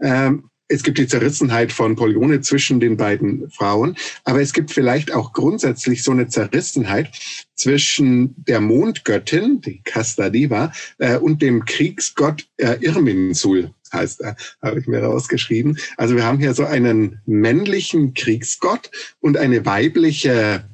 Ähm, 0.00 0.44
es 0.68 0.82
gibt 0.82 0.98
die 0.98 1.06
Zerrissenheit 1.06 1.72
von 1.72 1.96
Polione 1.96 2.40
zwischen 2.40 2.80
den 2.80 2.96
beiden 2.96 3.50
Frauen, 3.50 3.96
aber 4.24 4.40
es 4.40 4.52
gibt 4.52 4.70
vielleicht 4.70 5.12
auch 5.12 5.32
grundsätzlich 5.32 6.02
so 6.02 6.10
eine 6.10 6.28
Zerrissenheit 6.28 7.10
zwischen 7.54 8.34
der 8.44 8.60
Mondgöttin, 8.60 9.60
die 9.60 9.80
Casta 9.82 10.28
Diva, 10.30 10.72
äh, 10.98 11.16
und 11.18 11.42
dem 11.42 11.64
Kriegsgott 11.64 12.46
äh, 12.56 12.76
Irminsul 12.80 13.70
heißt 13.92 14.20
er, 14.20 14.36
habe 14.62 14.80
ich 14.80 14.88
mir 14.88 15.02
rausgeschrieben. 15.02 15.78
Also 15.96 16.16
wir 16.16 16.24
haben 16.24 16.38
hier 16.38 16.54
so 16.54 16.64
einen 16.64 17.20
männlichen 17.24 18.14
Kriegsgott 18.14 18.90
und 19.20 19.36
eine 19.36 19.64
weibliche 19.64 20.64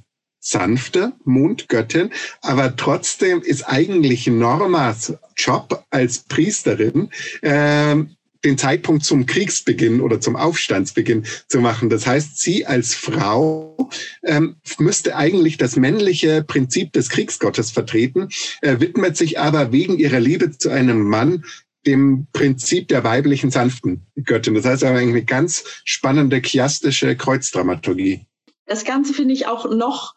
sanfte 0.40 1.12
Mondgöttin, 1.24 2.10
aber 2.40 2.74
trotzdem 2.74 3.42
ist 3.42 3.62
eigentlich 3.62 4.26
Normas 4.26 5.14
Job 5.36 5.84
als 5.90 6.20
Priesterin 6.20 7.10
ähm, 7.42 8.16
den 8.44 8.58
Zeitpunkt 8.58 9.04
zum 9.04 9.26
Kriegsbeginn 9.26 10.00
oder 10.00 10.20
zum 10.20 10.36
Aufstandsbeginn 10.36 11.24
zu 11.48 11.60
machen. 11.60 11.90
Das 11.90 12.06
heißt, 12.06 12.38
sie 12.38 12.66
als 12.66 12.94
Frau 12.94 13.90
ähm, 14.24 14.56
müsste 14.78 15.16
eigentlich 15.16 15.56
das 15.58 15.76
männliche 15.76 16.42
Prinzip 16.42 16.92
des 16.92 17.08
Kriegsgottes 17.08 17.70
vertreten, 17.70 18.28
äh, 18.60 18.80
widmet 18.80 19.16
sich 19.16 19.38
aber 19.38 19.72
wegen 19.72 19.98
ihrer 19.98 20.20
Liebe 20.20 20.50
zu 20.50 20.70
einem 20.70 21.02
Mann 21.02 21.44
dem 21.86 22.26
Prinzip 22.32 22.88
der 22.88 23.04
weiblichen 23.04 23.50
sanften 23.50 24.06
Göttin. 24.24 24.54
Das 24.54 24.64
heißt 24.64 24.84
aber 24.84 24.98
eigentlich 24.98 25.10
eine 25.10 25.24
ganz 25.24 25.64
spannende 25.84 26.40
chiastische 26.40 27.16
Kreuzdramaturgie. 27.16 28.26
Das 28.66 28.84
Ganze 28.84 29.12
finde 29.12 29.34
ich 29.34 29.46
auch 29.46 29.68
noch 29.70 30.14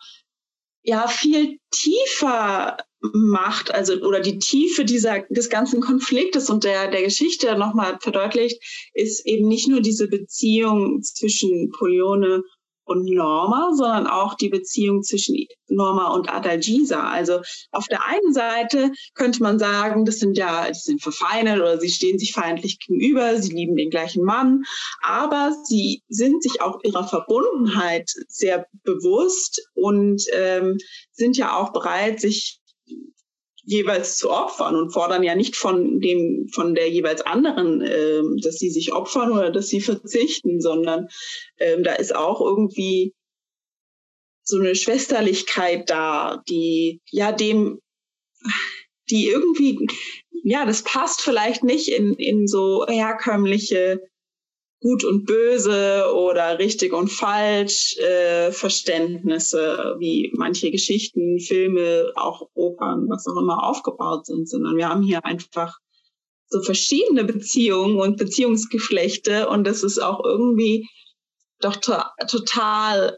ja 0.85 1.07
viel 1.07 1.57
tiefer 1.71 2.77
macht, 3.13 3.73
also 3.73 3.93
oder 4.01 4.19
die 4.19 4.39
Tiefe 4.39 4.85
dieser 4.85 5.21
des 5.29 5.49
ganzen 5.49 5.81
Konfliktes 5.81 6.49
und 6.49 6.63
der 6.63 6.89
der 6.89 7.03
Geschichte 7.03 7.55
nochmal 7.57 7.97
verdeutlicht, 8.01 8.61
ist 8.93 9.25
eben 9.25 9.47
nicht 9.47 9.67
nur 9.67 9.81
diese 9.81 10.07
Beziehung 10.07 11.01
zwischen 11.03 11.71
Polione 11.71 12.43
und 12.85 13.05
Norma, 13.05 13.71
sondern 13.73 14.07
auch 14.07 14.35
die 14.35 14.49
Beziehung 14.49 15.03
zwischen 15.03 15.35
Norma 15.67 16.13
und 16.13 16.31
Adalgisa. 16.31 17.09
Also 17.09 17.41
auf 17.71 17.87
der 17.87 18.05
einen 18.05 18.33
Seite 18.33 18.91
könnte 19.13 19.41
man 19.41 19.59
sagen, 19.59 20.05
das 20.05 20.19
sind 20.19 20.37
ja, 20.37 20.67
die 20.67 20.79
sind 20.79 21.01
verfeindet 21.01 21.59
oder 21.59 21.79
sie 21.79 21.89
stehen 21.89 22.19
sich 22.19 22.33
feindlich 22.33 22.79
gegenüber, 22.79 23.41
sie 23.41 23.53
lieben 23.53 23.75
den 23.75 23.89
gleichen 23.89 24.23
Mann, 24.23 24.63
aber 25.01 25.51
sie 25.65 26.03
sind 26.07 26.43
sich 26.43 26.61
auch 26.61 26.79
ihrer 26.83 27.07
Verbundenheit 27.07 28.11
sehr 28.27 28.67
bewusst 28.83 29.61
und 29.73 30.23
ähm, 30.33 30.77
sind 31.11 31.37
ja 31.37 31.57
auch 31.57 31.73
bereit, 31.73 32.19
sich 32.19 32.59
jeweils 33.65 34.17
zu 34.17 34.31
opfern 34.31 34.75
und 34.75 34.91
fordern 34.91 35.23
ja 35.23 35.35
nicht 35.35 35.55
von 35.55 35.99
dem 35.99 36.47
von 36.53 36.75
der 36.75 36.89
jeweils 36.89 37.21
anderen, 37.21 37.81
äh, 37.81 38.21
dass 38.41 38.55
sie 38.55 38.69
sich 38.69 38.93
opfern 38.93 39.31
oder 39.31 39.51
dass 39.51 39.67
sie 39.67 39.81
verzichten, 39.81 40.61
sondern 40.61 41.07
ähm, 41.57 41.83
da 41.83 41.93
ist 41.93 42.15
auch 42.15 42.41
irgendwie 42.41 43.13
so 44.43 44.59
eine 44.59 44.75
Schwesterlichkeit 44.75 45.89
da, 45.89 46.43
die 46.47 47.01
ja 47.09 47.31
dem, 47.31 47.81
die 49.09 49.27
irgendwie, 49.27 49.87
ja, 50.43 50.65
das 50.65 50.83
passt 50.83 51.21
vielleicht 51.21 51.63
nicht 51.63 51.87
in, 51.87 52.13
in 52.13 52.47
so 52.47 52.85
herkömmliche 52.87 54.01
Gut 54.85 55.03
und 55.03 55.25
Böse 55.25 56.13
oder 56.13 56.59
richtig 56.59 56.93
und 56.93 57.07
falsch 57.07 57.97
äh, 57.97 58.51
Verständnisse, 58.51 59.95
wie 59.97 60.31
manche 60.35 60.69
Geschichten, 60.69 61.39
Filme, 61.39 62.11
auch 62.13 62.49
Opern, 62.53 63.07
was 63.09 63.25
auch 63.25 63.35
immer 63.35 63.63
aufgebaut 63.63 64.27
sind, 64.27 64.47
sondern 64.47 64.77
wir 64.77 64.87
haben 64.87 65.01
hier 65.01 65.25
einfach 65.25 65.79
so 66.49 66.61
verschiedene 66.61 67.23
Beziehungen 67.23 67.97
und 67.97 68.17
Beziehungsgeflechte 68.17 69.49
und 69.49 69.65
das 69.65 69.81
ist 69.81 69.97
auch 69.97 70.23
irgendwie 70.23 70.87
doch 71.61 71.77
to 71.77 71.95
total 72.27 73.17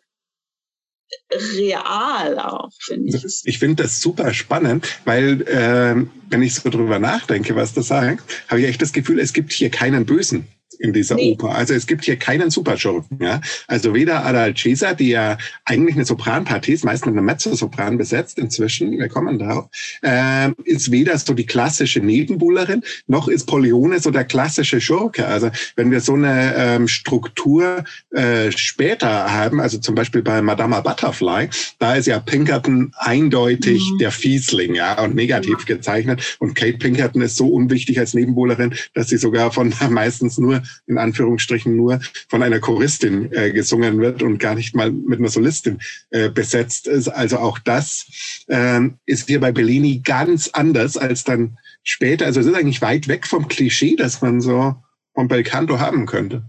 real 1.54 2.40
auch, 2.40 2.72
finde 2.80 3.10
ich. 3.10 3.42
Ich 3.44 3.60
finde 3.60 3.84
das 3.84 4.00
super 4.00 4.34
spannend, 4.34 4.88
weil 5.04 5.42
äh, 5.42 6.08
wenn 6.30 6.42
ich 6.42 6.56
so 6.56 6.70
drüber 6.70 7.00
nachdenke, 7.00 7.58
was 7.58 7.74
du 7.74 7.82
sagst, 7.82 8.26
habe 8.48 8.62
ich 8.62 8.68
echt 8.68 8.82
das 8.82 8.94
Gefühl, 8.94 9.20
es 9.20 9.34
gibt 9.34 9.52
hier 9.52 9.70
keinen 9.70 10.06
Bösen 10.06 10.48
in 10.80 10.94
dieser 10.94 11.16
nee. 11.16 11.34
Oper. 11.34 11.56
Also 11.56 11.74
es 11.74 11.88
gibt 11.88 12.06
hier 12.06 12.18
keinen 12.18 12.50
Superschurken. 12.50 13.20
Ja? 13.22 13.42
Also 13.68 13.94
weder 13.94 14.26
Adalcesa, 14.26 14.94
die 14.94 15.10
ja 15.10 15.38
eigentlich 15.66 15.96
eine 15.96 16.06
Sopranpartie 16.06 16.74
ist, 16.74 16.86
meist 16.86 17.06
mit 17.06 17.16
einem 17.16 17.26
Mezzosopran 17.26 17.98
besetzt 17.98 18.40
inzwischen, 18.40 18.92
wir 18.92 19.10
kommen 19.10 19.40
darauf, 19.40 19.68
äh, 20.02 20.52
ist 20.64 20.92
weder 20.92 21.18
so 21.18 21.34
die 21.34 21.46
klassische 21.46 22.00
Nebenbuhlerin, 22.00 22.84
noch 23.08 23.28
ist 23.28 23.46
Polione 23.46 24.00
so 24.00 24.12
der 24.12 24.26
klassische 24.26 24.82
Schurke. 24.82 25.26
Also 25.26 25.50
wenn 25.76 25.92
wir 25.92 26.02
so 26.02 26.14
eine 26.14 26.54
ähm, 26.56 26.88
Struktur 26.88 27.84
äh, 28.12 28.52
später 28.52 29.32
haben, 29.32 29.60
also 29.60 29.78
zum 29.78 29.96
Beispiel 29.96 30.22
bei 30.22 30.42
Madama 30.42 30.82
Butterfly, 30.82 31.50
da 31.80 31.96
ist 31.96 32.08
ja 32.08 32.20
Pinkerton 32.20 32.92
eindeutig 32.98 33.82
mhm. 33.94 33.98
der 34.00 34.12
Fiesling 34.12 34.76
ja, 34.76 35.02
und 35.02 35.16
negativ 35.16 35.60
ja. 35.68 35.76
gezeichnet. 35.76 36.38
Und 36.40 36.56
Kate 36.56 36.78
Pinkerton 36.78 37.22
ist 37.22 37.38
so 37.38 37.48
unwichtig 37.48 38.00
als 38.00 38.14
Nebenbuhlerin, 38.14 38.76
dass 38.94 39.08
sie 39.08 39.18
sogar 39.18 39.52
von 39.52 39.74
meistens 39.90 40.38
nur 40.38 40.62
in 40.86 40.98
Anführungsstrichen 40.98 41.76
nur 41.76 42.00
von 42.30 42.44
einer 42.44 42.60
Choristin 42.60 43.32
äh, 43.32 43.52
gesungen 43.52 44.00
wird 44.00 44.24
und 44.24 44.38
gar 44.38 44.56
nicht 44.56 44.76
mal 44.76 44.92
mit 44.92 45.20
einer 45.20 45.30
Solistin 45.30 45.80
äh, 46.10 46.30
besetzt 46.30 46.88
ist. 46.88 47.08
Also 47.08 47.38
auch 47.38 47.60
das 47.60 48.44
äh, 48.48 48.82
ist 49.06 49.28
hier 49.28 49.40
bei 49.40 49.52
Bellini 49.52 50.00
ganz 50.04 50.50
anders 50.50 50.98
als 50.98 51.24
dann 51.24 51.58
später. 51.84 52.26
Also 52.26 52.40
es 52.40 52.46
ist 52.46 52.56
eigentlich 52.56 52.82
weit 52.82 53.08
weg 53.08 53.28
vom 53.28 53.48
Klischee, 53.48 53.96
das 53.96 54.22
man 54.22 54.42
so 54.42 54.76
vom 55.14 55.28
Belcanto 55.28 55.80
haben 55.80 56.06
könnte. 56.06 56.44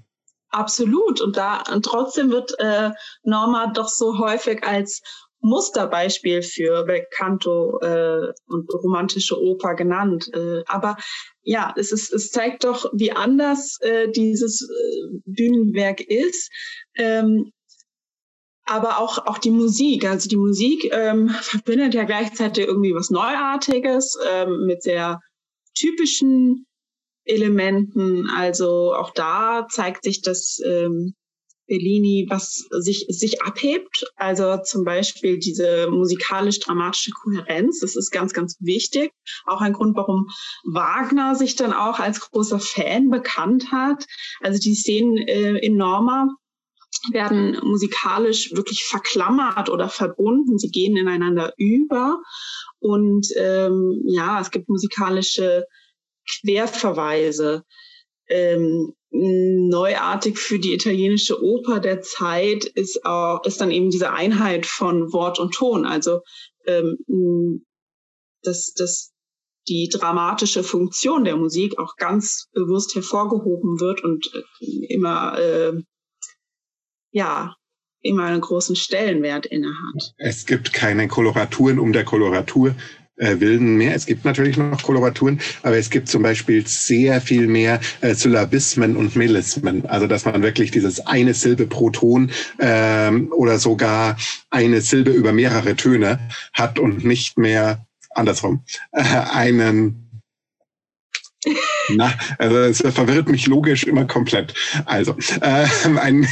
Absolut. 0.50 1.20
Und 1.20 1.36
da 1.36 1.62
und 1.72 1.84
trotzdem 1.84 2.30
wird 2.30 2.58
äh, 2.58 2.90
Norma 3.22 3.66
doch 3.72 3.88
so 3.88 4.18
häufig 4.18 4.66
als 4.66 5.02
Musterbeispiel 5.40 6.42
für 6.42 6.84
Belcanto 6.84 7.78
äh, 7.80 8.32
und 8.46 8.72
romantische 8.74 9.40
Oper 9.40 9.74
genannt. 9.74 10.30
Äh, 10.34 10.62
aber 10.66 10.96
ja, 11.42 11.72
es, 11.76 11.92
ist, 11.92 12.12
es 12.12 12.30
zeigt 12.30 12.64
doch, 12.64 12.90
wie 12.92 13.12
anders 13.12 13.78
äh, 13.80 14.10
dieses 14.10 14.62
äh, 14.62 15.20
Bühnenwerk 15.24 16.00
ist. 16.00 16.50
Ähm, 16.96 17.52
aber 18.64 18.98
auch, 18.98 19.26
auch 19.26 19.38
die 19.38 19.50
Musik. 19.50 20.04
Also 20.04 20.28
die 20.28 20.36
Musik 20.36 20.90
ähm, 20.92 21.28
verbindet 21.28 21.94
ja 21.94 22.04
gleichzeitig 22.04 22.66
irgendwie 22.66 22.94
was 22.94 23.10
Neuartiges 23.10 24.18
ähm, 24.28 24.66
mit 24.66 24.82
sehr 24.82 25.20
typischen 25.74 26.66
Elementen. 27.24 28.28
Also 28.28 28.94
auch 28.94 29.12
da 29.12 29.66
zeigt 29.70 30.04
sich, 30.04 30.20
dass 30.20 30.60
ähm, 30.66 31.14
Bellini, 31.68 32.26
was 32.28 32.66
sich, 32.70 33.06
sich 33.08 33.42
abhebt. 33.42 34.10
Also 34.16 34.58
zum 34.64 34.84
Beispiel 34.84 35.38
diese 35.38 35.88
musikalisch-dramatische 35.90 37.12
Kohärenz. 37.12 37.80
Das 37.80 37.94
ist 37.94 38.10
ganz, 38.10 38.32
ganz 38.32 38.56
wichtig. 38.60 39.12
Auch 39.46 39.60
ein 39.60 39.74
Grund, 39.74 39.96
warum 39.96 40.28
Wagner 40.64 41.34
sich 41.36 41.54
dann 41.54 41.72
auch 41.72 42.00
als 42.00 42.20
großer 42.20 42.58
Fan 42.58 43.10
bekannt 43.10 43.70
hat. 43.70 44.06
Also 44.40 44.58
die 44.58 44.74
Szenen 44.74 45.16
äh, 45.18 45.58
in 45.58 45.76
Norma 45.76 46.28
werden 47.12 47.58
musikalisch 47.62 48.52
wirklich 48.52 48.84
verklammert 48.84 49.68
oder 49.68 49.88
verbunden. 49.88 50.58
Sie 50.58 50.70
gehen 50.70 50.96
ineinander 50.96 51.52
über. 51.56 52.20
Und 52.80 53.28
ähm, 53.36 54.02
ja, 54.06 54.40
es 54.40 54.50
gibt 54.50 54.68
musikalische 54.68 55.64
Querverweise. 56.26 57.64
Ähm, 58.28 58.94
neuartig 59.10 60.38
für 60.38 60.58
die 60.58 60.74
italienische 60.74 61.42
Oper 61.42 61.80
der 61.80 62.02
Zeit 62.02 62.64
ist 62.64 63.04
auch, 63.04 63.44
ist 63.44 63.60
dann 63.60 63.70
eben 63.70 63.90
diese 63.90 64.12
Einheit 64.12 64.66
von 64.66 65.12
Wort 65.12 65.38
und 65.38 65.54
Ton. 65.54 65.86
Also 65.86 66.20
ähm, 66.66 67.64
dass, 68.42 68.72
dass 68.74 69.12
die 69.68 69.88
dramatische 69.88 70.62
Funktion 70.62 71.24
der 71.24 71.36
Musik 71.36 71.78
auch 71.78 71.96
ganz 71.96 72.48
bewusst 72.52 72.94
hervorgehoben 72.94 73.80
wird 73.80 74.02
und 74.02 74.30
äh, 74.34 74.86
immer 74.92 75.38
äh, 75.38 75.72
ja 77.10 77.54
immer 78.00 78.24
einen 78.24 78.40
großen 78.40 78.76
Stellenwert 78.76 79.46
innehat. 79.46 80.14
Es 80.18 80.46
gibt 80.46 80.72
keine 80.72 81.08
Koloraturen 81.08 81.78
um 81.78 81.92
der 81.92 82.04
Koloratur 82.04 82.74
äh, 83.18 83.40
wilden 83.40 83.76
mehr. 83.76 83.94
Es 83.94 84.06
gibt 84.06 84.24
natürlich 84.24 84.56
noch 84.56 84.82
Koloraturen, 84.82 85.40
aber 85.62 85.76
es 85.76 85.90
gibt 85.90 86.08
zum 86.08 86.22
Beispiel 86.22 86.66
sehr 86.66 87.20
viel 87.20 87.46
mehr 87.46 87.80
äh, 88.00 88.14
Syllabismen 88.14 88.96
und 88.96 89.16
Melismen. 89.16 89.86
Also 89.86 90.06
dass 90.06 90.24
man 90.24 90.42
wirklich 90.42 90.70
dieses 90.70 91.06
eine 91.06 91.34
Silbe 91.34 91.66
pro 91.66 91.90
Ton 91.90 92.30
ähm, 92.58 93.32
oder 93.32 93.58
sogar 93.58 94.16
eine 94.50 94.80
Silbe 94.80 95.10
über 95.10 95.32
mehrere 95.32 95.76
Töne 95.76 96.18
hat 96.52 96.78
und 96.78 97.04
nicht 97.04 97.38
mehr 97.38 97.86
andersrum 98.14 98.64
äh, 98.92 99.02
einen 99.02 100.07
na, 101.90 102.12
also 102.38 102.56
es 102.56 102.78
verwirrt 102.94 103.28
mich 103.28 103.46
logisch 103.46 103.84
immer 103.84 104.04
komplett. 104.06 104.54
Also, 104.84 105.16
äh, 105.40 105.66
ein, 106.00 106.26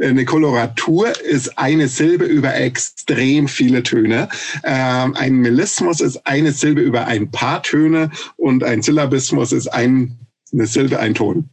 eine 0.00 0.24
Koloratur 0.24 1.12
ist 1.20 1.58
eine 1.58 1.88
Silbe 1.88 2.24
über 2.24 2.54
extrem 2.54 3.48
viele 3.48 3.82
Töne. 3.82 4.28
Ähm, 4.64 5.14
ein 5.14 5.36
Melismus 5.36 6.00
ist 6.00 6.26
eine 6.26 6.52
Silbe 6.52 6.80
über 6.80 7.06
ein 7.06 7.30
paar 7.30 7.62
Töne 7.62 8.10
und 8.36 8.64
ein 8.64 8.82
Syllabismus 8.82 9.52
ist 9.52 9.68
ein, 9.68 10.18
eine 10.52 10.66
Silbe, 10.66 10.98
ein 10.98 11.14
Ton. 11.14 11.48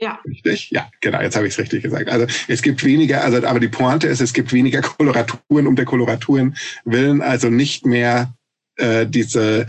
Ja. 0.00 0.20
Richtig? 0.26 0.70
Ja, 0.70 0.88
genau, 1.00 1.20
jetzt 1.20 1.34
habe 1.34 1.46
ich 1.46 1.54
es 1.54 1.58
richtig 1.58 1.82
gesagt. 1.82 2.08
Also 2.08 2.26
es 2.46 2.62
gibt 2.62 2.84
weniger, 2.84 3.24
also 3.24 3.44
aber 3.44 3.58
die 3.58 3.68
Pointe 3.68 4.06
ist, 4.06 4.20
es 4.20 4.32
gibt 4.32 4.52
weniger 4.52 4.80
Koloraturen 4.80 5.66
um 5.66 5.74
der 5.74 5.86
Koloraturen 5.86 6.56
willen, 6.84 7.20
also 7.20 7.50
nicht 7.50 7.84
mehr 7.84 8.32
äh, 8.76 9.06
diese 9.06 9.66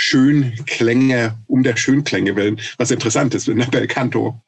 Schönklänge 0.00 1.36
um 1.48 1.64
der 1.64 1.76
Schönklänge 1.76 2.36
willen, 2.36 2.60
was 2.78 2.92
interessant 2.92 3.34
ist 3.34 3.48
in 3.48 3.58
der 3.58 3.66
Belcanto. 3.66 4.40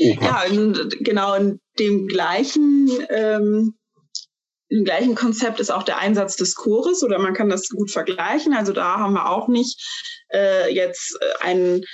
Oper. 0.00 0.24
Ja, 0.24 0.42
in, 0.42 0.74
genau 1.00 1.34
in 1.34 1.60
dem 1.78 2.08
gleichen 2.08 2.90
ähm, 3.08 3.74
im 4.70 4.84
gleichen 4.84 5.14
Konzept 5.14 5.60
ist 5.60 5.70
auch 5.70 5.84
der 5.84 5.98
Einsatz 5.98 6.34
des 6.34 6.56
Chores 6.56 7.04
oder 7.04 7.20
man 7.20 7.32
kann 7.32 7.48
das 7.48 7.68
gut 7.68 7.92
vergleichen. 7.92 8.54
Also 8.54 8.72
da 8.72 8.98
haben 8.98 9.14
wir 9.14 9.30
auch 9.30 9.46
nicht 9.46 9.80
äh, 10.34 10.74
jetzt 10.74 11.16
äh, 11.20 11.44
einen 11.44 11.84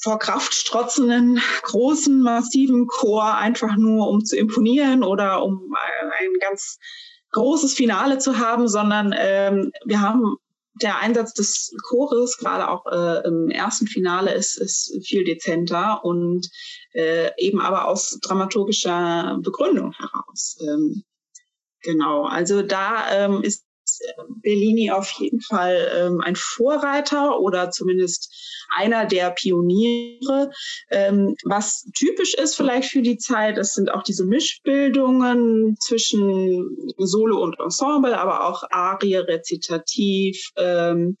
vor 0.00 0.20
Kraft 0.20 0.54
strotzenden, 0.54 1.40
großen, 1.62 2.22
massiven 2.22 2.86
Chor 2.86 3.36
einfach 3.36 3.76
nur 3.76 4.08
um 4.08 4.24
zu 4.24 4.36
imponieren 4.36 5.02
oder 5.02 5.42
um 5.42 5.74
ein 6.20 6.32
ganz 6.40 6.78
großes 7.32 7.74
Finale 7.74 8.18
zu 8.18 8.38
haben, 8.38 8.68
sondern 8.68 9.12
ähm, 9.18 9.72
wir 9.84 10.00
haben 10.00 10.36
der 10.74 11.00
Einsatz 11.00 11.34
des 11.34 11.74
Chores, 11.88 12.36
gerade 12.38 12.68
auch 12.68 12.86
äh, 12.86 13.26
im 13.26 13.50
ersten 13.50 13.86
Finale, 13.86 14.34
ist, 14.34 14.56
ist 14.58 14.98
viel 15.06 15.24
dezenter 15.24 16.04
und 16.04 16.48
äh, 16.92 17.30
eben 17.38 17.60
aber 17.60 17.86
aus 17.86 18.18
dramaturgischer 18.20 19.38
Begründung 19.42 19.92
heraus. 19.92 20.56
Ähm, 20.60 21.04
genau, 21.82 22.24
also 22.24 22.62
da 22.62 23.10
ähm, 23.12 23.42
ist 23.42 23.63
Bellini 24.42 24.90
auf 24.90 25.10
jeden 25.12 25.40
Fall 25.40 25.90
ähm, 25.94 26.20
ein 26.22 26.36
Vorreiter 26.36 27.40
oder 27.40 27.70
zumindest 27.70 28.32
einer 28.74 29.06
der 29.06 29.30
Pioniere. 29.30 30.50
Ähm, 30.90 31.34
was 31.44 31.84
typisch 31.96 32.34
ist 32.34 32.56
vielleicht 32.56 32.90
für 32.90 33.02
die 33.02 33.18
Zeit, 33.18 33.58
das 33.58 33.74
sind 33.74 33.90
auch 33.90 34.02
diese 34.02 34.24
Mischbildungen 34.24 35.76
zwischen 35.80 36.76
Solo 36.98 37.42
und 37.42 37.58
Ensemble, 37.60 38.18
aber 38.18 38.48
auch 38.48 38.64
Arie, 38.70 39.16
Rezitativ, 39.16 40.50
ähm, 40.56 41.16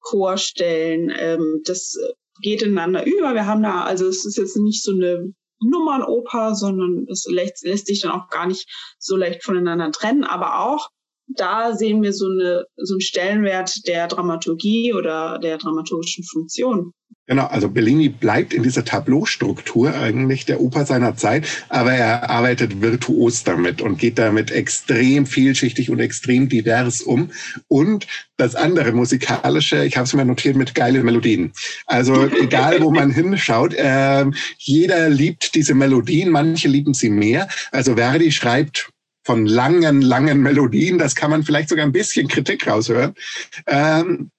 Chorstellen. 0.00 1.12
Ähm, 1.16 1.62
das 1.64 1.96
geht 2.40 2.62
ineinander 2.62 3.06
über. 3.06 3.34
Wir 3.34 3.46
haben 3.46 3.62
da, 3.62 3.82
also 3.82 4.06
es 4.06 4.24
ist 4.24 4.38
jetzt 4.38 4.56
nicht 4.56 4.82
so 4.82 4.92
eine 4.92 5.32
Nummernoper, 5.62 6.54
sondern 6.54 7.06
es 7.10 7.26
lässt, 7.28 7.64
lässt 7.64 7.86
sich 7.86 8.00
dann 8.00 8.12
auch 8.12 8.28
gar 8.28 8.46
nicht 8.46 8.66
so 8.98 9.16
leicht 9.16 9.44
voneinander 9.44 9.90
trennen, 9.92 10.24
aber 10.24 10.60
auch 10.60 10.88
da 11.36 11.74
sehen 11.74 12.02
wir 12.02 12.12
so, 12.12 12.26
eine, 12.26 12.64
so 12.76 12.94
einen 12.94 13.00
Stellenwert 13.00 13.86
der 13.86 14.08
Dramaturgie 14.08 14.92
oder 14.94 15.38
der 15.38 15.58
dramaturgischen 15.58 16.24
Funktion. 16.24 16.92
Genau, 17.30 17.46
also 17.46 17.68
Bellini 17.68 18.08
bleibt 18.08 18.52
in 18.52 18.64
dieser 18.64 18.84
Tableaustruktur 18.84 19.94
eigentlich 19.94 20.46
der 20.46 20.60
Oper 20.60 20.84
seiner 20.84 21.14
Zeit, 21.14 21.46
aber 21.68 21.92
er 21.92 22.28
arbeitet 22.28 22.82
virtuos 22.82 23.44
damit 23.44 23.80
und 23.80 23.98
geht 24.00 24.18
damit 24.18 24.50
extrem 24.50 25.26
vielschichtig 25.26 25.90
und 25.90 26.00
extrem 26.00 26.48
divers 26.48 27.02
um. 27.02 27.30
Und 27.68 28.08
das 28.36 28.56
andere 28.56 28.90
musikalische, 28.90 29.84
ich 29.84 29.96
habe 29.96 30.06
es 30.06 30.12
mir 30.12 30.24
notiert 30.24 30.56
mit 30.56 30.74
geile 30.74 31.04
Melodien. 31.04 31.52
Also 31.86 32.26
egal, 32.42 32.82
wo 32.82 32.90
man 32.90 33.12
hinschaut, 33.12 33.74
äh, 33.74 34.24
jeder 34.58 35.08
liebt 35.08 35.54
diese 35.54 35.74
Melodien, 35.74 36.30
manche 36.30 36.66
lieben 36.66 36.94
sie 36.94 37.10
mehr. 37.10 37.46
Also 37.70 37.94
Verdi 37.94 38.32
schreibt 38.32 38.90
von 39.30 39.46
langen, 39.46 40.02
langen 40.02 40.40
Melodien. 40.40 40.98
Das 40.98 41.14
kann 41.14 41.30
man 41.30 41.44
vielleicht 41.44 41.68
sogar 41.68 41.84
ein 41.84 41.92
bisschen 41.92 42.26
Kritik 42.26 42.66
raushören. 42.66 43.14
Ähm, 43.68 44.32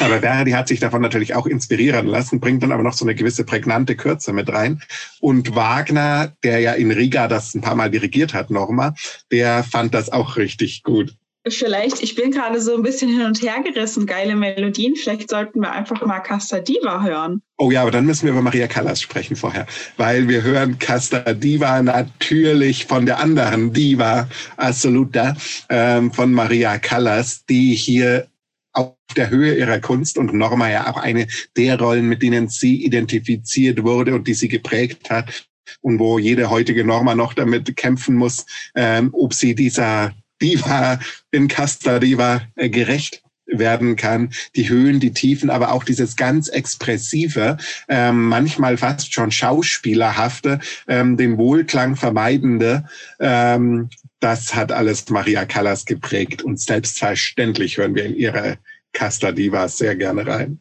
aber 0.00 0.22
Verdi 0.22 0.50
hat 0.50 0.66
sich 0.66 0.80
davon 0.80 1.02
natürlich 1.02 1.36
auch 1.36 1.46
inspirieren 1.46 2.08
lassen, 2.08 2.40
bringt 2.40 2.60
dann 2.64 2.72
aber 2.72 2.82
noch 2.82 2.94
so 2.94 3.04
eine 3.04 3.14
gewisse 3.14 3.44
prägnante 3.44 3.94
Kürze 3.94 4.32
mit 4.32 4.48
rein. 4.52 4.82
Und 5.20 5.54
Wagner, 5.54 6.32
der 6.42 6.58
ja 6.58 6.72
in 6.72 6.90
Riga 6.90 7.28
das 7.28 7.54
ein 7.54 7.60
paar 7.60 7.76
Mal 7.76 7.92
dirigiert 7.92 8.34
hat, 8.34 8.50
nochmal, 8.50 8.94
der 9.30 9.62
fand 9.62 9.94
das 9.94 10.10
auch 10.10 10.36
richtig 10.36 10.82
gut. 10.82 11.14
Vielleicht, 11.46 12.02
ich 12.02 12.14
bin 12.14 12.30
gerade 12.30 12.58
so 12.58 12.74
ein 12.74 12.82
bisschen 12.82 13.10
hin 13.10 13.26
und 13.26 13.42
her 13.42 13.62
gerissen, 13.62 14.06
geile 14.06 14.34
Melodien. 14.34 14.96
Vielleicht 14.96 15.28
sollten 15.28 15.60
wir 15.60 15.72
einfach 15.72 16.04
mal 16.06 16.20
Casta 16.20 16.60
Diva 16.60 17.02
hören. 17.02 17.42
Oh 17.58 17.70
ja, 17.70 17.82
aber 17.82 17.90
dann 17.90 18.06
müssen 18.06 18.24
wir 18.24 18.32
über 18.32 18.40
Maria 18.40 18.66
Callas 18.66 19.02
sprechen 19.02 19.36
vorher, 19.36 19.66
weil 19.98 20.26
wir 20.26 20.42
hören 20.42 20.78
Casta 20.78 21.34
Diva 21.34 21.82
natürlich 21.82 22.86
von 22.86 23.04
der 23.04 23.18
anderen 23.18 23.74
Diva 23.74 24.26
Assoluta, 24.56 25.36
ähm, 25.68 26.12
von 26.12 26.32
Maria 26.32 26.78
Callas, 26.78 27.44
die 27.44 27.74
hier 27.74 28.26
auf 28.72 28.94
der 29.14 29.28
Höhe 29.28 29.54
ihrer 29.54 29.80
Kunst 29.80 30.16
und 30.16 30.32
Norma 30.32 30.70
ja 30.70 30.90
auch 30.90 30.96
eine 30.96 31.26
der 31.58 31.78
Rollen, 31.78 32.08
mit 32.08 32.22
denen 32.22 32.48
sie 32.48 32.84
identifiziert 32.84 33.82
wurde 33.82 34.14
und 34.14 34.26
die 34.26 34.34
sie 34.34 34.48
geprägt 34.48 35.10
hat 35.10 35.46
und 35.82 35.98
wo 35.98 36.18
jede 36.18 36.48
heutige 36.48 36.86
Norma 36.86 37.14
noch 37.14 37.34
damit 37.34 37.76
kämpfen 37.76 38.16
muss, 38.16 38.46
ähm, 38.74 39.10
ob 39.12 39.34
sie 39.34 39.54
dieser 39.54 40.14
Diva 40.44 41.00
in 41.30 41.48
Casta 41.48 41.98
Diva 41.98 42.42
äh, 42.56 42.68
gerecht 42.68 43.22
werden 43.46 43.96
kann, 43.96 44.30
die 44.56 44.68
Höhen, 44.68 45.00
die 45.00 45.12
Tiefen, 45.12 45.48
aber 45.48 45.72
auch 45.72 45.84
dieses 45.84 46.16
ganz 46.16 46.48
expressive, 46.48 47.56
ähm, 47.88 48.26
manchmal 48.28 48.76
fast 48.76 49.14
schon 49.14 49.30
schauspielerhafte, 49.30 50.60
ähm, 50.86 51.16
den 51.16 51.38
Wohlklang 51.38 51.96
vermeidende, 51.96 52.84
ähm, 53.20 53.88
das 54.20 54.54
hat 54.54 54.70
alles 54.70 55.08
Maria 55.08 55.46
Callas 55.46 55.86
geprägt 55.86 56.42
und 56.42 56.60
selbstverständlich 56.60 57.78
hören 57.78 57.94
wir 57.94 58.04
in 58.04 58.14
ihre 58.14 58.58
Casta 58.92 59.32
Diva 59.32 59.68
sehr 59.68 59.96
gerne 59.96 60.26
rein. 60.26 60.60